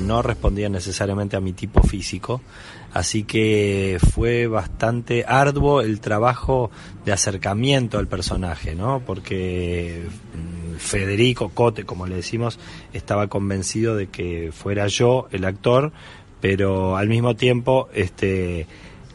no 0.00 0.22
respondían 0.22 0.72
necesariamente 0.72 1.36
a 1.36 1.40
mi 1.40 1.52
tipo 1.52 1.82
físico, 1.82 2.40
así 2.92 3.24
que 3.24 3.98
fue 4.12 4.46
bastante 4.46 5.24
arduo 5.26 5.80
el 5.80 6.00
trabajo 6.00 6.70
de 7.04 7.12
acercamiento 7.12 7.98
al 7.98 8.06
personaje, 8.06 8.74
¿no? 8.74 9.00
Porque 9.04 10.04
mm, 10.34 10.76
Federico 10.76 11.50
Cote, 11.50 11.84
como 11.84 12.06
le 12.06 12.16
decimos, 12.16 12.58
estaba 12.92 13.28
convencido 13.28 13.96
de 13.96 14.08
que 14.08 14.50
fuera 14.52 14.86
yo 14.86 15.28
el 15.32 15.44
actor, 15.44 15.92
pero 16.40 16.96
al 16.96 17.08
mismo 17.08 17.34
tiempo, 17.36 17.88
este, 17.94 18.66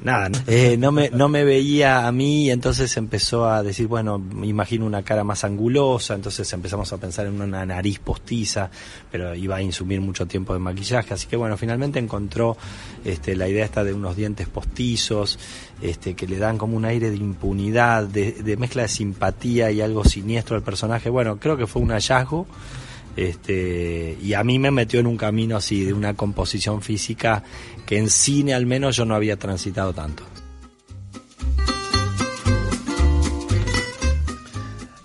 nada, 0.04 0.30
no, 0.30 0.40
eh, 0.48 0.78
no 0.78 0.92
me 0.92 1.10
no 1.10 1.30
me 1.30 1.44
veía 1.44 2.06
a 2.06 2.12
mí 2.12 2.52
entonces 2.52 2.96
empezó 2.98 3.46
a 3.50 3.64
decir 3.64 3.88
bueno 3.88 4.20
me 4.20 4.48
imagino 4.48 4.86
una 4.86 5.04
cara 5.04 5.24
más 5.24 5.44
angulosa 5.44 6.14
entonces 6.14 6.52
empezamos 6.54 6.92
a 6.92 6.98
pensar 6.98 7.26
en 7.26 7.42
una 7.42 7.66
nariz 7.66 8.00
postiza 8.00 8.70
pero 9.12 9.34
iba 9.34 9.56
a 9.56 9.62
insumir 9.62 10.02
mucho 10.02 10.26
tiempo 10.26 10.54
de 10.54 10.60
maquillaje. 10.60 11.14
Así 11.14 11.28
que 11.28 11.36
bueno 11.36 11.58
finalmente 11.58 12.00
encontró 12.00 12.58
este 13.06 13.36
la 13.36 13.48
idea 13.48 13.66
esta 13.66 13.84
de 13.84 13.94
unos 13.94 14.16
dientes 14.16 14.48
postizos 14.48 15.40
este 15.82 16.16
que 16.16 16.28
le 16.28 16.38
dan 16.38 16.58
como 16.58 16.76
un 16.76 16.86
aire 16.86 17.10
de 17.10 17.18
impunidad 17.18 18.04
de, 18.04 18.32
de 18.32 18.58
mezcla 18.58 18.84
de 18.84 18.88
simpatía 18.88 19.72
y 19.72 19.82
algo 19.82 20.04
siniestro 20.04 20.56
al 20.56 20.64
personaje. 20.64 21.10
Bueno 21.10 21.38
creo 21.40 21.58
que 21.58 21.68
fue 21.68 21.82
un 21.82 21.90
hallazgo 21.90 22.48
este 23.16 24.18
y 24.22 24.34
a 24.34 24.44
mí 24.44 24.60
me 24.60 24.72
metió 24.72 25.00
en 25.00 25.08
un 25.08 25.18
camino 25.18 25.58
así 25.58 25.86
de 25.86 25.94
una 25.94 26.16
composición 26.16 26.82
física 26.82 27.44
que 27.86 27.98
en 27.98 28.10
cine 28.10 28.54
al 28.54 28.66
menos 28.66 28.96
yo 28.96 29.06
no 29.06 29.16
había 29.16 29.38
transitado 29.38 29.94
tanto. 29.94 30.24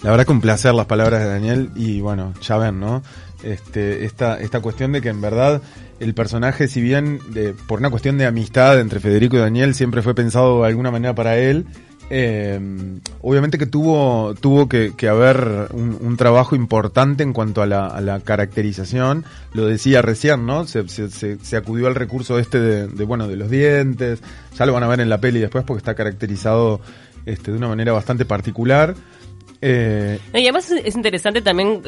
La 0.02 0.12
verdad 0.12 0.26
que 0.26 0.34
placer 0.40 0.74
las 0.74 0.86
palabras 0.86 1.20
de 1.20 1.28
Daniel 1.28 1.70
y 1.74 2.00
bueno, 2.00 2.32
ya 2.40 2.56
ven, 2.56 2.80
¿no? 2.80 3.02
Este, 3.42 4.04
esta, 4.04 4.40
esta 4.40 4.60
cuestión 4.60 4.92
de 4.92 5.02
que 5.02 5.08
en 5.08 5.20
verdad 5.20 5.60
el 6.00 6.14
personaje, 6.14 6.68
si 6.68 6.80
bien 6.80 7.20
de, 7.30 7.52
por 7.52 7.80
una 7.80 7.90
cuestión 7.90 8.16
de 8.16 8.26
amistad 8.26 8.80
entre 8.80 9.00
Federico 9.00 9.36
y 9.36 9.40
Daniel, 9.40 9.74
siempre 9.74 10.02
fue 10.02 10.14
pensado 10.14 10.62
de 10.62 10.68
alguna 10.68 10.90
manera 10.90 11.14
para 11.14 11.36
él, 11.36 11.66
eh, 12.10 12.58
obviamente 13.22 13.58
que 13.58 13.66
tuvo, 13.66 14.34
tuvo 14.34 14.68
que, 14.68 14.92
que 14.96 15.08
haber 15.08 15.68
un, 15.72 15.98
un 16.00 16.16
trabajo 16.16 16.56
importante 16.56 17.22
en 17.22 17.32
cuanto 17.32 17.62
a 17.62 17.66
la, 17.66 17.86
a 17.86 18.00
la 18.00 18.20
caracterización, 18.20 19.24
lo 19.52 19.66
decía 19.66 20.02
recién, 20.02 20.46
¿no? 20.46 20.66
Se, 20.66 20.88
se, 20.88 21.10
se, 21.10 21.38
se 21.38 21.56
acudió 21.56 21.86
al 21.86 21.94
recurso 21.94 22.38
este 22.38 22.60
de, 22.60 22.88
de, 22.88 23.04
bueno, 23.04 23.28
de 23.28 23.36
los 23.36 23.50
dientes, 23.50 24.20
ya 24.56 24.66
lo 24.66 24.72
van 24.72 24.84
a 24.84 24.88
ver 24.88 25.00
en 25.00 25.08
la 25.08 25.18
peli 25.18 25.40
después 25.40 25.64
porque 25.64 25.78
está 25.78 25.94
caracterizado 25.94 26.80
este, 27.26 27.50
de 27.50 27.58
una 27.58 27.68
manera 27.68 27.92
bastante 27.92 28.24
particular. 28.24 28.94
Eh, 29.60 30.20
y 30.34 30.42
además 30.42 30.70
es, 30.70 30.84
es 30.84 30.94
interesante 30.94 31.42
también 31.42 31.82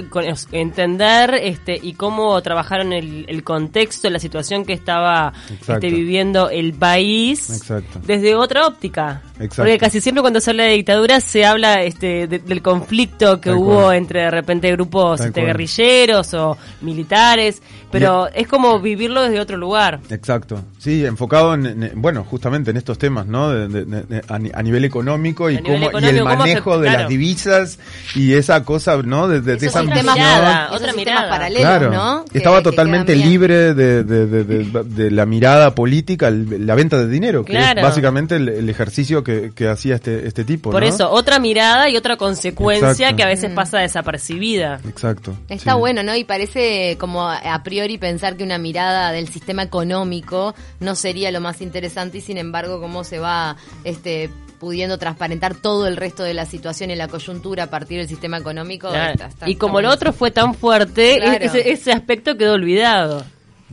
entender 0.50 1.34
este 1.34 1.78
y 1.80 1.92
cómo 1.94 2.42
trabajaron 2.42 2.92
el, 2.92 3.26
el 3.28 3.44
contexto, 3.44 4.10
la 4.10 4.18
situación 4.18 4.64
que 4.64 4.72
estaba 4.72 5.32
este, 5.48 5.88
viviendo 5.88 6.50
el 6.50 6.72
país 6.74 7.48
Exacto. 7.48 8.00
desde 8.04 8.34
otra 8.34 8.66
óptica. 8.66 9.22
Exacto. 9.40 9.62
Porque 9.62 9.78
casi 9.78 10.00
siempre 10.00 10.20
cuando 10.20 10.40
se 10.40 10.50
habla 10.50 10.64
de 10.64 10.72
dictadura 10.74 11.20
se 11.20 11.44
habla 11.46 11.82
este, 11.82 12.26
de- 12.26 12.38
del 12.40 12.60
conflicto 12.62 13.40
que 13.40 13.50
Tal 13.50 13.58
hubo 13.58 13.82
cual. 13.84 13.96
entre 13.96 14.20
de 14.20 14.30
repente 14.30 14.70
grupos 14.72 15.20
este, 15.20 15.40
guerrilleros 15.42 16.34
o 16.34 16.58
militares, 16.82 17.62
pero 17.90 18.28
es 18.34 18.46
como 18.46 18.80
vivirlo 18.80 19.22
desde 19.22 19.40
otro 19.40 19.56
lugar. 19.56 20.00
Exacto, 20.10 20.62
sí, 20.78 21.04
enfocado 21.04 21.54
en, 21.54 21.66
en- 21.66 21.92
bueno, 21.96 22.24
justamente 22.28 22.70
en 22.70 22.76
estos 22.76 22.98
temas, 22.98 23.26
¿no? 23.26 23.50
De- 23.50 23.68
de- 23.68 23.84
de- 24.02 24.22
a, 24.28 24.38
ni- 24.38 24.50
a 24.52 24.62
nivel 24.62 24.84
económico 24.84 25.50
y, 25.50 25.56
A 25.56 25.60
nivel 25.60 25.76
cómo, 25.80 25.84
y 25.86 25.88
económico, 25.88 26.16
el 26.16 26.22
cómo 26.24 26.36
manejo 26.36 26.70
afecta- 26.72 26.76
de 26.82 26.86
claro. 26.88 27.00
las 27.00 27.08
divisas 27.08 27.78
y 28.14 28.32
esa 28.34 28.62
cosa, 28.64 28.96
¿no? 29.02 29.26
De, 29.28 29.40
de- 29.40 29.52
de 29.52 29.54
Esos 29.56 29.68
esa 29.70 29.78
ambición. 29.80 30.14
mirada, 30.14 30.64
esos 30.66 30.76
otra 30.80 30.92
mirada. 30.92 31.28
paralelos, 31.30 31.62
Claro, 31.62 31.90
¿no? 31.90 32.24
Que- 32.30 32.38
estaba 32.38 32.58
que 32.58 32.64
totalmente 32.64 33.16
libre 33.16 33.74
de, 33.74 34.04
de- 34.04 34.26
de- 34.26 34.44
de- 34.44 34.82
de 34.84 35.10
la 35.10 35.26
mirada 35.26 35.74
política, 35.74 36.28
el- 36.28 36.66
la 36.66 36.74
venta 36.74 36.98
de 36.98 37.08
dinero, 37.08 37.44
que 37.44 37.52
Claro. 37.52 37.80
es 37.80 37.86
básicamente 37.86 38.36
el, 38.36 38.48
el 38.48 38.68
ejercicio 38.68 39.24
que, 39.24 39.29
que 39.54 39.68
hacía 39.68 39.96
este, 39.96 40.26
este 40.26 40.44
tipo. 40.44 40.70
Por 40.70 40.82
¿no? 40.82 40.88
eso, 40.88 41.10
otra 41.10 41.38
mirada 41.38 41.88
y 41.88 41.96
otra 41.96 42.16
consecuencia 42.16 42.90
Exacto. 42.90 43.16
que 43.16 43.22
a 43.22 43.26
veces 43.26 43.52
pasa 43.52 43.78
desapercibida. 43.78 44.80
Exacto. 44.88 45.36
Está 45.48 45.72
sí. 45.72 45.78
bueno, 45.78 46.02
¿no? 46.02 46.14
Y 46.16 46.24
parece 46.24 46.96
como 46.98 47.28
a 47.28 47.62
priori 47.62 47.98
pensar 47.98 48.36
que 48.36 48.44
una 48.44 48.58
mirada 48.58 49.12
del 49.12 49.28
sistema 49.28 49.62
económico 49.62 50.54
no 50.80 50.94
sería 50.94 51.30
lo 51.30 51.40
más 51.40 51.60
interesante 51.60 52.18
y 52.18 52.20
sin 52.20 52.38
embargo 52.38 52.80
cómo 52.80 53.04
se 53.04 53.18
va 53.18 53.56
este 53.84 54.30
pudiendo 54.58 54.98
transparentar 54.98 55.54
todo 55.54 55.86
el 55.86 55.96
resto 55.96 56.22
de 56.22 56.34
la 56.34 56.44
situación 56.44 56.90
y 56.90 56.94
la 56.94 57.08
coyuntura 57.08 57.64
a 57.64 57.66
partir 57.70 57.96
del 57.98 58.08
sistema 58.08 58.36
económico. 58.36 58.90
Claro. 58.90 59.12
está- 59.14 59.26
está- 59.28 59.48
y 59.48 59.54
como 59.56 59.80
lo 59.80 59.88
otro 59.90 60.12
fue 60.12 60.30
tan 60.30 60.52
fuerte, 60.54 61.16
Claro. 61.16 61.42
ese, 61.44 61.70
ese 61.70 61.92
aspecto 61.92 62.36
quedó 62.36 62.52
olvidado. 62.54 63.24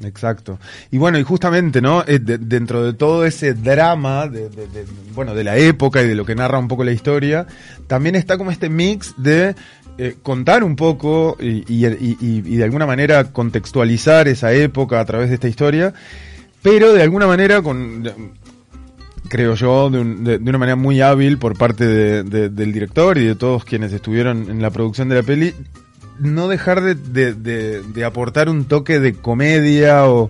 Exacto. 0.03 0.59
Y 0.91 0.97
bueno, 0.97 1.17
y 1.17 1.23
justamente, 1.23 1.81
¿no? 1.81 2.03
Eh, 2.07 2.19
de- 2.19 2.37
dentro 2.37 2.83
de 2.83 2.93
todo 2.93 3.25
ese 3.25 3.53
drama, 3.53 4.27
de, 4.27 4.49
de- 4.49 4.67
de- 4.67 4.85
bueno, 5.15 5.33
de 5.33 5.43
la 5.43 5.57
época 5.57 6.01
y 6.03 6.07
de 6.07 6.15
lo 6.15 6.25
que 6.25 6.35
narra 6.35 6.59
un 6.59 6.67
poco 6.67 6.83
la 6.83 6.91
historia, 6.91 7.47
también 7.87 8.15
está 8.15 8.37
como 8.37 8.51
este 8.51 8.69
mix 8.69 9.13
de 9.17 9.55
eh, 9.99 10.15
contar 10.21 10.63
un 10.63 10.75
poco 10.75 11.35
y, 11.39 11.63
y- 11.67 12.41
de 12.57 12.63
alguna 12.63 12.85
manera 12.85 13.23
contextualizar 13.31 14.27
esa 14.27 14.53
época 14.53 14.99
a 14.99 15.05
través 15.05 15.29
de 15.29 15.35
esta 15.35 15.47
historia, 15.47 15.91
pero 16.61 16.93
de 16.93 17.01
alguna 17.01 17.25
manera 17.25 17.63
con 17.63 18.03
creo 19.29 19.55
yo, 19.55 19.89
de, 19.89 19.99
un- 19.99 20.23
de- 20.23 20.37
de 20.37 20.49
una 20.49 20.59
manera 20.59 20.75
muy 20.75 21.01
hábil 21.01 21.37
por 21.37 21.57
parte 21.57 21.85
de- 21.85 22.49
del 22.49 22.71
director 22.71 23.17
y 23.17 23.25
de 23.25 23.35
todos 23.35 23.65
quienes 23.65 23.91
estuvieron 23.91 24.49
en 24.49 24.61
la 24.61 24.69
producción 24.69 25.09
de 25.09 25.15
la 25.15 25.23
peli, 25.23 25.53
no 26.19 26.47
dejar 26.47 26.81
de, 26.81 26.95
de- 26.95 27.33
de- 27.83 28.05
aportar 28.05 28.49
un 28.49 28.65
toque 28.65 28.99
de 28.99 29.13
comedia 29.13 30.07
o... 30.07 30.29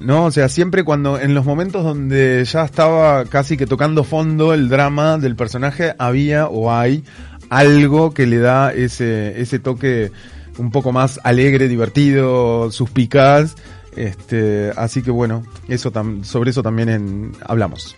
¿No? 0.00 0.24
O 0.24 0.30
sea, 0.32 0.48
siempre 0.48 0.82
cuando, 0.82 1.16
en 1.20 1.32
los 1.32 1.44
momentos 1.44 1.84
donde 1.84 2.44
ya 2.44 2.64
estaba 2.64 3.24
casi 3.26 3.56
que 3.56 3.66
tocando 3.68 4.02
fondo 4.02 4.52
el 4.52 4.68
drama 4.68 5.16
del 5.18 5.36
personaje, 5.36 5.94
había 5.96 6.48
o 6.48 6.72
hay 6.72 7.04
algo 7.50 8.12
que 8.12 8.26
le 8.26 8.38
da 8.38 8.72
ese, 8.72 9.40
ese 9.40 9.60
toque 9.60 10.10
un 10.58 10.72
poco 10.72 10.90
más 10.90 11.20
alegre, 11.22 11.68
divertido, 11.68 12.72
suspicaz. 12.72 13.54
Este, 13.94 14.72
así 14.76 15.02
que 15.02 15.12
bueno, 15.12 15.44
eso 15.68 15.92
sobre 16.24 16.50
eso 16.50 16.64
también 16.64 16.88
en- 16.88 17.32
hablamos. 17.46 17.94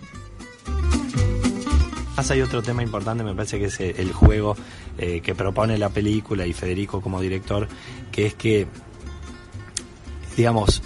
Más 2.17 2.31
hay 2.31 2.43
otro 2.43 2.63
tema 2.63 2.83
importante, 2.83 3.25
me 3.25 3.35
parece 3.35 3.59
que 3.59 3.67
es 3.67 3.81
el 3.81 4.13
juego 4.13 4.57
eh, 4.99 5.21
que 5.21 5.35
propone 5.35 5.77
la 5.79 5.89
película 5.89 6.47
y 6.47 6.53
Federico 6.53 7.01
como 7.01 7.21
director, 7.21 7.67
que 8.13 8.27
es 8.27 8.35
que, 8.35 8.69
digamos, 10.37 10.83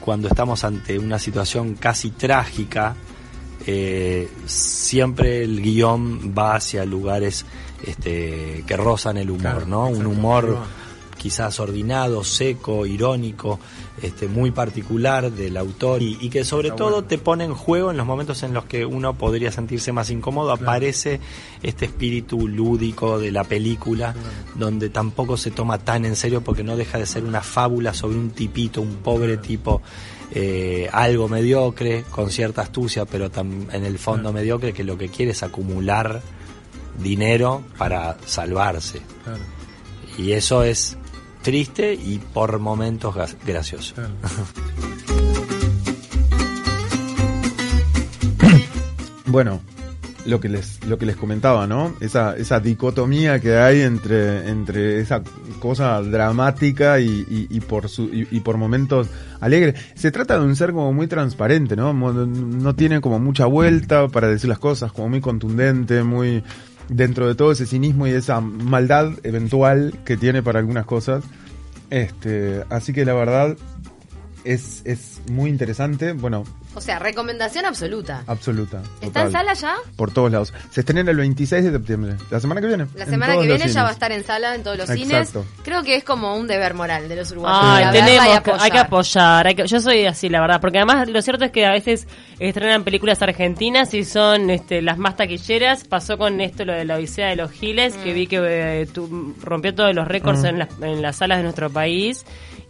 cuando 0.00 0.28
estamos 0.28 0.64
ante 0.64 0.98
una 0.98 1.18
situación 1.18 1.74
casi 1.74 2.10
trágica, 2.10 2.96
eh, 3.66 4.28
siempre 4.46 5.44
el 5.44 5.62
guion 5.62 6.34
va 6.36 6.56
hacia 6.56 6.84
lugares 6.84 7.46
este, 7.82 8.64
que 8.66 8.76
rozan 8.76 9.16
el 9.16 9.30
humor, 9.30 9.40
Claro, 9.40 9.66
¿no? 9.66 9.88
Un 9.88 10.06
humor 10.06 10.58
quizás 11.24 11.58
ordinado, 11.58 12.22
seco, 12.22 12.84
irónico, 12.84 13.58
este, 14.02 14.28
muy 14.28 14.50
particular 14.50 15.32
del 15.32 15.56
autor 15.56 16.02
y, 16.02 16.18
y 16.20 16.28
que 16.28 16.44
sobre 16.44 16.68
Está 16.68 16.76
todo 16.76 16.90
bueno. 16.90 17.06
te 17.06 17.16
pone 17.16 17.44
en 17.44 17.54
juego 17.54 17.90
en 17.90 17.96
los 17.96 18.04
momentos 18.06 18.42
en 18.42 18.52
los 18.52 18.66
que 18.66 18.84
uno 18.84 19.14
podría 19.16 19.50
sentirse 19.50 19.90
más 19.90 20.10
incómodo, 20.10 20.52
aparece 20.52 21.20
este 21.62 21.86
espíritu 21.86 22.46
lúdico 22.46 23.18
de 23.18 23.32
la 23.32 23.44
película, 23.44 24.14
donde 24.54 24.90
tampoco 24.90 25.38
se 25.38 25.50
toma 25.50 25.78
tan 25.78 26.04
en 26.04 26.14
serio 26.14 26.42
porque 26.42 26.62
no 26.62 26.76
deja 26.76 26.98
de 26.98 27.06
ser 27.06 27.24
una 27.24 27.40
fábula 27.40 27.94
sobre 27.94 28.18
un 28.18 28.28
tipito, 28.30 28.82
un 28.82 28.96
pobre 28.96 29.38
tipo, 29.38 29.80
eh, 30.34 30.90
algo 30.92 31.26
mediocre, 31.30 32.04
con 32.10 32.28
cierta 32.28 32.60
astucia, 32.60 33.06
pero 33.06 33.32
tam- 33.32 33.72
en 33.72 33.82
el 33.86 33.98
fondo 33.98 34.30
mediocre, 34.30 34.74
que 34.74 34.84
lo 34.84 34.98
que 34.98 35.08
quiere 35.08 35.32
es 35.32 35.42
acumular 35.42 36.20
dinero 37.02 37.62
para 37.78 38.18
salvarse. 38.26 39.00
Y 40.16 40.30
eso 40.32 40.62
es 40.62 40.96
triste 41.44 41.94
y 41.94 42.18
por 42.18 42.58
momentos 42.58 43.14
gracioso. 43.46 43.94
Bueno, 49.26 49.62
lo 50.26 50.38
que 50.38 50.48
les, 50.48 50.84
lo 50.86 50.96
que 50.96 51.06
les 51.06 51.16
comentaba, 51.16 51.66
¿no? 51.66 51.94
Esa, 52.00 52.36
esa 52.36 52.60
dicotomía 52.60 53.40
que 53.40 53.56
hay 53.56 53.80
entre, 53.80 54.48
entre 54.48 55.00
esa 55.00 55.22
cosa 55.58 56.00
dramática 56.02 57.00
y, 57.00 57.26
y, 57.28 57.46
y 57.50 57.60
por 57.60 57.88
su, 57.88 58.04
y, 58.04 58.28
y 58.30 58.40
por 58.40 58.56
momentos 58.56 59.08
alegres. 59.40 59.74
Se 59.96 60.12
trata 60.12 60.38
de 60.38 60.44
un 60.44 60.54
ser 60.54 60.72
como 60.72 60.92
muy 60.92 61.08
transparente, 61.08 61.74
¿no? 61.74 61.92
No 61.92 62.74
tiene 62.76 63.00
como 63.00 63.18
mucha 63.18 63.46
vuelta 63.46 64.06
para 64.08 64.28
decir 64.28 64.48
las 64.48 64.60
cosas, 64.60 64.92
como 64.92 65.08
muy 65.08 65.20
contundente, 65.20 66.04
muy 66.04 66.44
dentro 66.88 67.26
de 67.26 67.34
todo 67.34 67.52
ese 67.52 67.66
cinismo 67.66 68.06
y 68.06 68.10
esa 68.10 68.40
maldad 68.40 69.12
eventual 69.22 69.94
que 70.04 70.16
tiene 70.16 70.42
para 70.42 70.58
algunas 70.58 70.86
cosas. 70.86 71.24
Este, 71.90 72.64
así 72.70 72.92
que 72.92 73.04
la 73.04 73.14
verdad 73.14 73.56
es, 74.44 74.82
es 74.84 75.20
muy 75.30 75.50
interesante. 75.50 76.12
Bueno, 76.12 76.44
O 76.74 76.80
sea, 76.80 76.98
recomendación 76.98 77.64
absoluta. 77.66 78.22
absoluta. 78.26 78.82
¿Está 79.00 79.22
en 79.22 79.32
sala 79.32 79.54
ya? 79.54 79.76
Por 79.96 80.10
todos 80.12 80.30
lados. 80.32 80.52
Se 80.70 80.80
estrena 80.80 81.08
el 81.10 81.16
26 81.16 81.64
de 81.64 81.70
septiembre. 81.72 82.16
La 82.30 82.40
semana 82.40 82.60
que 82.60 82.66
viene. 82.66 82.86
La 82.94 83.06
semana 83.06 83.34
que 83.38 83.46
viene 83.46 83.68
ya 83.68 83.82
va 83.82 83.90
a 83.90 83.92
estar 83.92 84.10
en 84.12 84.24
sala 84.24 84.54
en 84.54 84.62
todos 84.62 84.76
los 84.76 84.90
Exacto. 84.90 85.42
cines. 85.42 85.48
Creo 85.64 85.82
que 85.82 85.96
es 85.96 86.04
como 86.04 86.36
un 86.36 86.46
deber 86.46 86.74
moral 86.74 87.08
de 87.08 87.16
los 87.16 87.30
uruguayos. 87.30 87.60
Ay, 87.62 87.86
tenemos 87.92 88.40
que, 88.40 88.50
hay 88.58 88.70
que 88.70 88.78
apoyar. 88.78 89.46
hay 89.46 89.54
que- 89.54 89.66
yo 89.66 89.80
soy 89.80 90.04
así, 90.06 90.28
la 90.28 90.40
verdad. 90.40 90.60
Porque 90.60 90.78
además 90.78 91.08
lo 91.08 91.22
cierto 91.22 91.44
es 91.44 91.50
que 91.52 91.64
a 91.66 91.70
veces 91.72 92.06
estrenan 92.38 92.84
películas 92.84 93.22
argentinas 93.22 93.94
y 93.94 94.04
son 94.04 94.50
este, 94.50 94.82
las 94.82 94.98
más 94.98 95.16
taquilleras. 95.16 95.84
Pasó 95.84 96.18
con 96.18 96.40
esto 96.40 96.64
lo 96.64 96.72
de 96.72 96.84
la 96.84 96.96
Odisea 96.96 97.28
de 97.28 97.36
los 97.36 97.50
Giles, 97.52 97.94
que 97.96 98.12
vi 98.12 98.26
que 98.26 98.38
eh, 98.42 98.86
tu- 98.86 99.34
rompió 99.42 99.74
todos 99.74 99.94
los 99.94 100.06
récords 100.08 100.42
Mm. 100.42 100.46
en, 100.46 100.58
las, 100.58 100.68
en 100.80 101.02
las 101.02 101.16
salas 101.16 101.38
de 101.38 101.44
nuestro 101.44 101.70
país. 101.70 102.24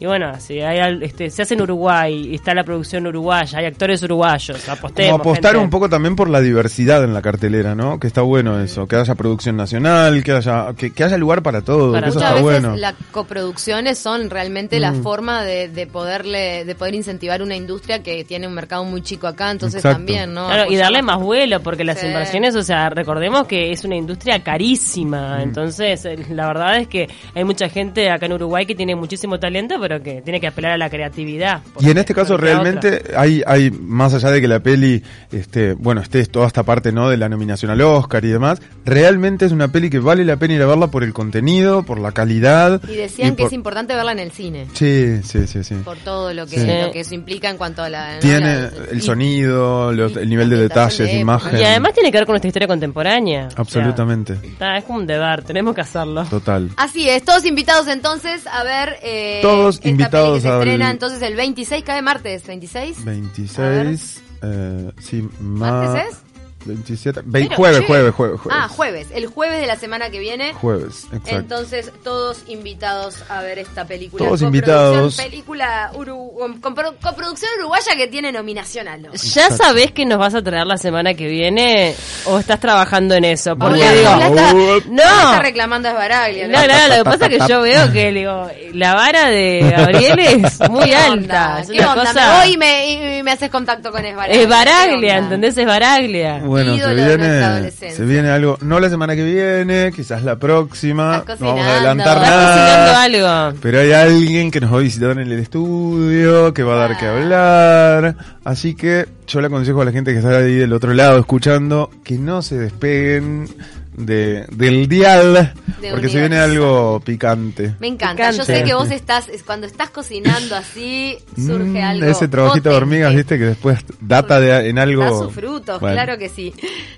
Y 0.04 0.06
bueno, 0.06 0.38
si 0.38 0.60
hay, 0.60 0.80
al- 0.80 1.02
este, 1.02 1.30
se 1.30 1.40
hace 1.40 1.54
en 1.54 1.62
Uruguay 1.62 2.28
y 2.30 2.34
está 2.34 2.52
la 2.52 2.62
producción 2.62 3.06
uruguaya, 3.06 3.58
hay 3.60 3.64
actores 3.64 4.02
uruguayos, 4.02 4.68
apostemos. 4.68 5.12
Como 5.12 5.22
apostar 5.22 5.52
gente. 5.52 5.64
un 5.64 5.70
poco 5.70 5.88
también 5.88 6.14
por 6.14 6.28
la 6.28 6.42
diversidad 6.42 7.02
en 7.04 7.14
la 7.14 7.22
cartelera, 7.22 7.74
¿no? 7.74 7.98
Que 7.98 8.06
está 8.06 8.20
bueno 8.20 8.60
eso. 8.60 8.86
Que 8.86 8.96
haya 8.96 9.14
producción 9.14 9.56
nacional, 9.56 10.22
que 10.22 10.32
haya, 10.32 10.74
que, 10.76 10.92
que 10.92 11.04
haya 11.04 11.16
lugar 11.16 11.42
para 11.42 11.62
todo. 11.62 11.92
Para 11.92 12.02
que 12.02 12.10
eso 12.10 12.18
está 12.18 12.32
veces 12.34 12.42
bueno. 12.44 12.76
las 12.76 12.94
coproducciones 13.12 13.98
son 13.98 14.28
realmente 14.28 14.78
la 14.78 14.92
Mm. 14.92 15.02
forma 15.02 15.42
de, 15.42 15.68
de 15.70 15.86
poderle 15.86 16.66
de 16.66 16.74
poder 16.74 16.94
incentivar 16.94 17.40
una 17.40 17.56
industria 17.56 18.02
que 18.02 18.24
tiene 18.24 18.46
un 18.46 18.52
mercado 18.54 18.84
muy 18.84 19.00
chico 19.00 19.26
acá, 19.26 19.50
entonces 19.52 19.78
Exacto. 19.78 19.96
también, 20.00 20.34
¿no? 20.34 20.48
Claro, 20.48 20.70
y 20.70 20.76
darle 20.76 21.00
más 21.00 21.18
vuelo, 21.18 21.60
porque 21.60 21.82
las 21.84 21.98
Sí. 21.98 22.08
inversiones, 22.08 22.54
o 22.56 22.62
sea, 22.62 22.90
recordemos 22.90 23.46
que 23.46 23.72
es 23.72 23.82
una 23.84 23.96
industria 23.96 24.42
carísima. 24.42 25.42
Entonces, 25.42 26.04
eh, 26.04 26.18
la 26.30 26.46
verdad 26.48 26.76
es 26.76 26.88
que 26.88 27.08
hay 27.34 27.44
mucha 27.44 27.70
gente 27.70 28.10
acá 28.10 28.26
en 28.26 28.34
Uruguay 28.34 28.66
que 28.66 28.74
tiene 28.74 28.94
muchísimo 28.94 29.38
talento, 29.38 29.76
pero 29.80 29.93
que 30.02 30.22
tiene 30.22 30.40
que 30.40 30.46
apelar 30.46 30.72
a 30.72 30.78
la 30.78 30.90
creatividad. 30.90 31.62
Y 31.80 31.90
en 31.90 31.98
este 31.98 32.14
caso 32.14 32.35
otra. 32.35 32.46
realmente 32.46 33.02
hay, 33.16 33.42
hay, 33.46 33.70
más 33.70 34.14
allá 34.14 34.30
de 34.30 34.40
que 34.40 34.48
la 34.48 34.61
peli, 34.61 35.02
este, 35.33 35.74
bueno, 35.74 36.00
esté 36.00 36.24
toda 36.26 36.46
esta 36.46 36.62
parte, 36.62 36.92
¿no? 36.92 37.09
De 37.11 37.16
la 37.16 37.28
nominación 37.28 37.70
al 37.70 37.80
Oscar 37.80 38.24
y 38.24 38.28
demás, 38.28 38.61
realmente 38.85 39.44
es 39.46 39.52
una 39.52 39.68
peli 39.68 39.90
que 39.90 39.98
vale 39.98 40.24
la 40.24 40.37
pena 40.37 40.54
ir 40.54 40.62
a 40.62 40.66
verla 40.66 40.88
por 40.88 41.04
el 41.04 41.12
contenido, 41.12 41.83
por 41.83 41.98
la 41.98 42.12
calidad. 42.12 42.80
Y 42.88 42.96
decían 42.96 43.30
que 43.37 43.42
por- 43.42 43.46
es 43.48 43.52
importante 43.52 43.94
verla 43.94 44.12
en 44.12 44.18
el 44.20 44.30
cine. 44.30 44.66
Sí, 44.74 45.20
sí, 45.24 45.46
sí, 45.46 45.64
sí. 45.64 45.74
Por 45.85 45.96
todo 45.98 46.33
lo 46.33 46.46
que, 46.46 46.61
Sí. 46.61 46.66
lo 46.66 46.92
que 46.92 47.00
eso 47.00 47.14
implica 47.14 47.50
en 47.50 47.57
cuanto 47.57 47.83
a 47.83 47.88
la. 47.88 48.14
¿no? 48.14 48.20
Tiene 48.20 48.54
la- 48.62 48.70
el 48.90 48.98
y- 48.98 49.02
sonido, 49.02 49.92
los- 49.92 50.12
y 50.12 50.18
el 50.18 50.28
nivel 50.28 50.50
de 50.50 50.57
detalles, 50.59 50.98
de 50.98 51.18
imagen. 51.18 51.59
Y 51.59 51.62
además 51.64 51.92
tiene 51.94 52.11
que 52.12 52.18
ver 52.18 52.26
con 52.26 52.33
nuestra 52.35 52.48
historia 52.48 52.68
contemporánea. 52.68 53.46
O 53.46 53.50
sea, 53.50 53.61
Absolutamente. 53.61 54.35
está- 54.42 54.76
es 54.78 54.85
como 54.85 54.98
un 54.98 55.07
deber, 55.07 55.42
tenemos 55.44 55.74
que 55.74 55.80
hacerlo. 55.80 56.24
Total. 56.24 56.70
Así 56.76 57.09
es, 57.09 57.24
todos 57.24 57.44
invitados 57.44 57.87
entonces 57.88 58.46
a 58.46 58.62
ver. 58.64 58.96
Eh, 59.02 59.40
Todos 59.42 59.73
esta 59.76 59.88
invitados 59.88 60.42
se 60.42 60.48
al- 60.48 60.54
estrena 60.58 60.90
entonces 60.90 61.22
el 61.22 61.37
26, 61.37 61.84
cae 61.84 62.02
martes, 62.02 62.46
26. 62.46 63.04
26, 63.04 64.22
eh, 64.42 64.92
sí, 65.00 65.28
ma- 65.40 65.70
¿Martes 65.70 66.06
es? 66.12 66.18
27, 66.64 67.20
vein- 67.24 67.48
Pero, 67.48 67.57
jueves, 67.57 67.81
che. 67.81 67.87
jueves, 67.87 68.14
jueves, 68.14 68.40
jueves. 68.40 68.61
Ah, 68.62 68.68
jueves, 68.68 69.07
el 69.14 69.27
jueves 69.27 69.61
de 69.61 69.66
la 69.66 69.77
semana 69.77 70.11
que 70.11 70.18
viene. 70.18 70.53
Jueves, 70.55 71.05
exacto. 71.12 71.37
Entonces, 71.37 71.92
todos 72.03 72.42
invitados 72.48 73.16
a 73.29 73.40
ver 73.42 73.59
esta 73.59 73.85
película. 73.87 74.24
Todos 74.24 74.42
invitados. 74.42 75.16
Película 75.16 75.90
uru- 75.94 76.61
con 76.61 76.74
pro- 76.74 76.94
coproducción 77.03 77.50
uruguaya 77.59 77.96
que 77.96 78.07
tiene 78.09 78.33
nominación 78.33 78.88
al 78.88 79.07
Oscar. 79.07 79.20
¿Ya 79.50 79.50
sabés 79.50 79.92
que 79.92 80.07
nos 80.07 80.18
vas 80.18 80.35
a 80.35 80.42
traer 80.42 80.66
la 80.66 80.79
semana 80.79 81.14
que 81.14 81.27
viene? 81.29 81.94
¿O 82.27 82.38
estás 82.38 82.61
trabajando 82.61 83.14
en 83.14 83.24
eso? 83.24 83.57
Porque 83.57 83.79
digo, 83.79 84.11
está, 84.11 84.53
no. 84.88 85.03
está 85.03 85.42
reclamando 85.42 85.88
a 85.88 85.92
Esbaraglia. 85.92 86.48
No, 86.48 86.59
no, 86.66 86.88
lo 86.88 86.94
que 86.96 87.05
pasa 87.05 87.27
es 87.27 87.38
que 87.38 87.48
yo 87.48 87.61
veo 87.61 87.92
que 87.92 88.12
digo, 88.12 88.48
la 88.72 88.94
vara 88.94 89.29
de 89.31 89.61
Gabriel 89.77 90.18
es 90.18 90.61
muy 90.70 90.85
¿Qué 90.85 90.96
alta. 90.96 91.12
onda? 91.12 91.61
Es 91.61 91.68
¿Qué 91.70 91.85
onda? 91.85 91.94
cosa. 91.94 92.12
Me 92.14 92.38
voy 92.38 92.53
y 92.55 92.57
me, 92.57 93.18
y 93.18 93.22
me 93.22 93.31
haces 93.33 93.50
contacto 93.50 93.90
con 93.92 94.05
Esbaraglia. 94.05 94.42
Es 94.42 94.48
Baraglia. 94.48 95.16
¿entendés? 95.18 95.57
Es 95.57 95.66
Baraglia. 95.66 96.38
Bueno, 96.38 96.53
se 96.58 96.64
de 96.64 96.70
nuestra 96.70 96.92
viene, 96.94 97.70
se 97.92 98.04
viene 98.04 98.30
algo, 98.30 98.58
no 98.62 98.80
la 98.80 98.88
semana 98.90 99.14
que 99.16 99.24
viene, 99.24 99.92
quizás 99.94 100.22
la 100.24 100.36
próxima, 100.36 101.24
no 101.40 101.46
vamos 101.46 101.64
a 101.66 101.72
adelantar 101.76 102.20
nada, 102.20 103.02
algo. 103.02 103.58
pero 103.60 103.80
hay 103.80 103.92
alguien 103.92 104.50
que 104.50 104.60
nos 104.60 104.72
va 104.72 104.76
a 104.78 104.80
visitar 104.80 105.10
en 105.10 105.18
el 105.20 105.32
estudio, 105.32 106.52
que 106.54 106.62
va 106.62 106.74
a 106.74 106.76
dar 106.78 106.92
Ah. 106.92 106.98
que 106.98 107.06
hablar, 107.06 108.16
así 108.44 108.74
que 108.74 109.06
yo 109.26 109.40
le 109.40 109.46
aconsejo 109.48 109.82
a 109.82 109.84
la 109.84 109.92
gente 109.92 110.12
que 110.12 110.18
está 110.18 110.36
ahí 110.36 110.54
del 110.54 110.72
otro 110.72 110.92
lado 110.94 111.18
escuchando, 111.18 111.90
que 112.04 112.18
no 112.18 112.42
se 112.42 112.56
despeguen 112.58 113.48
de, 113.96 114.44
del 114.50 114.88
dial, 114.88 115.54
De 115.80 115.90
porque 115.90 116.09
se 116.09 116.18
viene 116.20 116.38
algo 116.38 117.00
picante. 117.04 117.74
Me 117.80 117.87
encanta. 117.87 118.30
Yo 118.33 118.44
sé 118.44 118.62
que 118.64 118.74
vos 118.74 118.90
estás, 118.90 119.28
es 119.28 119.42
cuando 119.42 119.66
estás 119.66 119.90
cocinando 119.90 120.57
así, 120.57 121.16
surge 121.37 121.64
Mm, 121.64 121.76
algo. 121.85 122.07
Ese 122.07 122.28
trabajito 122.28 122.70
de 122.70 122.76
hormigas, 122.76 123.14
viste, 123.14 123.38
que 123.38 123.44
después 123.44 123.78
data 124.00 124.40
de, 124.40 124.68
en 124.68 124.78
algo... 124.78 125.04
Da 125.04 125.11
sus 125.11 125.33
frutos, 125.33 125.80
Bueno. 125.80 125.94
claro 125.96 126.18
que 126.18 126.28
sí. 126.28 126.52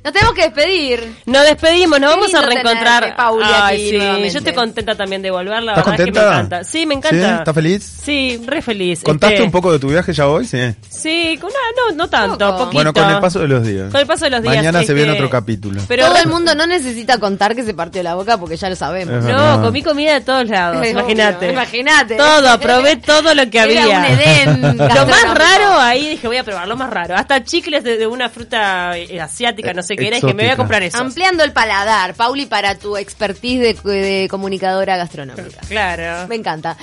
Nos 0.04 0.12
tenemos 0.12 0.34
que 0.34 0.42
despedir. 0.42 1.12
Nos 1.26 1.42
despedimos, 1.44 2.00
nos 2.00 2.10
vamos 2.14 2.34
a 2.34 2.42
reencontrar. 2.42 3.16
Pauli, 3.16 3.44
Ay, 3.46 3.76
aquí 3.76 3.90
sí, 3.90 3.96
nuevamente. 3.98 4.30
yo 4.30 4.38
estoy 4.38 4.52
contenta 4.54 4.94
también 4.94 5.22
de 5.22 5.30
volver, 5.30 5.62
la 5.62 5.72
¿Estás 5.72 5.84
verdad 5.86 6.00
es 6.00 6.04
que 6.06 6.12
contenta? 6.12 6.30
me 6.30 6.36
encanta. 6.36 6.64
Sí, 6.64 6.86
me 6.86 6.94
encanta. 6.94 7.16
¿Sí? 7.28 7.38
¿Estás 7.38 7.54
feliz? 7.54 7.82
Sí, 8.02 8.42
re 8.46 8.62
feliz. 8.62 9.02
¿Contaste 9.02 9.34
Este, 9.36 9.44
un 9.46 9.50
poco 9.50 9.72
de 9.72 9.78
tu 9.78 9.88
viaje 9.88 10.12
ya 10.12 10.26
hoy? 10.28 10.46
Sí. 10.46 10.58
Sí, 10.88 11.38
con- 11.40 11.50
no, 11.50 11.90
no, 11.90 11.96
no 11.96 12.08
tanto, 12.08 12.38
Poco. 12.38 12.58
poquito. 12.58 12.72
Bueno, 12.74 12.92
con 12.92 13.08
el 13.10 13.18
paso 13.20 13.40
de 13.40 13.48
los 13.48 13.66
días. 13.66 13.90
Con 13.92 14.00
el 14.00 14.06
paso 14.06 14.24
de 14.24 14.30
los 14.30 14.42
días. 14.42 14.56
Mañana 14.56 14.82
se 14.82 14.94
viene 14.94 15.12
otro 15.12 15.28
capítulo. 15.30 15.82
Pero 15.88 16.06
Todo 16.06 16.16
el 16.18 16.28
mundo 16.28 16.54
no 16.54 16.66
necesita 16.66 16.85
necesita 16.86 17.18
contar 17.18 17.54
que 17.54 17.64
se 17.64 17.74
partió 17.74 18.02
la 18.02 18.14
boca 18.14 18.38
porque 18.38 18.56
ya 18.56 18.68
lo 18.70 18.76
sabemos. 18.76 19.24
No, 19.24 19.62
comí 19.62 19.82
comida 19.82 20.14
de 20.14 20.20
todos 20.22 20.48
lados, 20.48 20.86
imagínate. 20.86 21.50
Imagínate. 21.52 22.16
Todo, 22.16 22.58
probé 22.60 22.96
todo 22.96 23.34
lo 23.34 23.48
que 23.50 23.58
Era 23.58 23.82
había. 23.82 23.98
un 23.98 24.04
Edén 24.04 24.78
Lo 24.78 25.06
más 25.06 25.34
raro 25.34 25.78
ahí 25.80 26.10
dije, 26.10 26.26
voy 26.26 26.36
a 26.36 26.44
probar 26.44 26.66
lo 26.68 26.76
más 26.76 26.90
raro. 26.90 27.14
Hasta 27.16 27.42
chicles 27.44 27.84
de, 27.84 27.96
de 27.98 28.06
una 28.06 28.28
fruta 28.28 28.96
eh, 28.96 29.20
asiática, 29.20 29.72
no 29.74 29.82
sé 29.82 29.96
qué 29.96 30.08
era, 30.08 30.18
y 30.18 30.20
dije, 30.20 30.34
me 30.34 30.44
voy 30.44 30.52
a 30.52 30.56
comprar 30.56 30.82
eso. 30.82 30.98
Ampliando 30.98 31.44
el 31.44 31.52
paladar, 31.52 32.14
Pauli, 32.14 32.46
para 32.46 32.76
tu 32.76 32.96
expertise 32.96 33.60
de, 33.60 33.74
de 33.90 34.28
comunicadora 34.30 34.96
gastronómica. 34.96 35.60
Claro. 35.68 36.28
Me 36.28 36.36
encanta. 36.36 36.76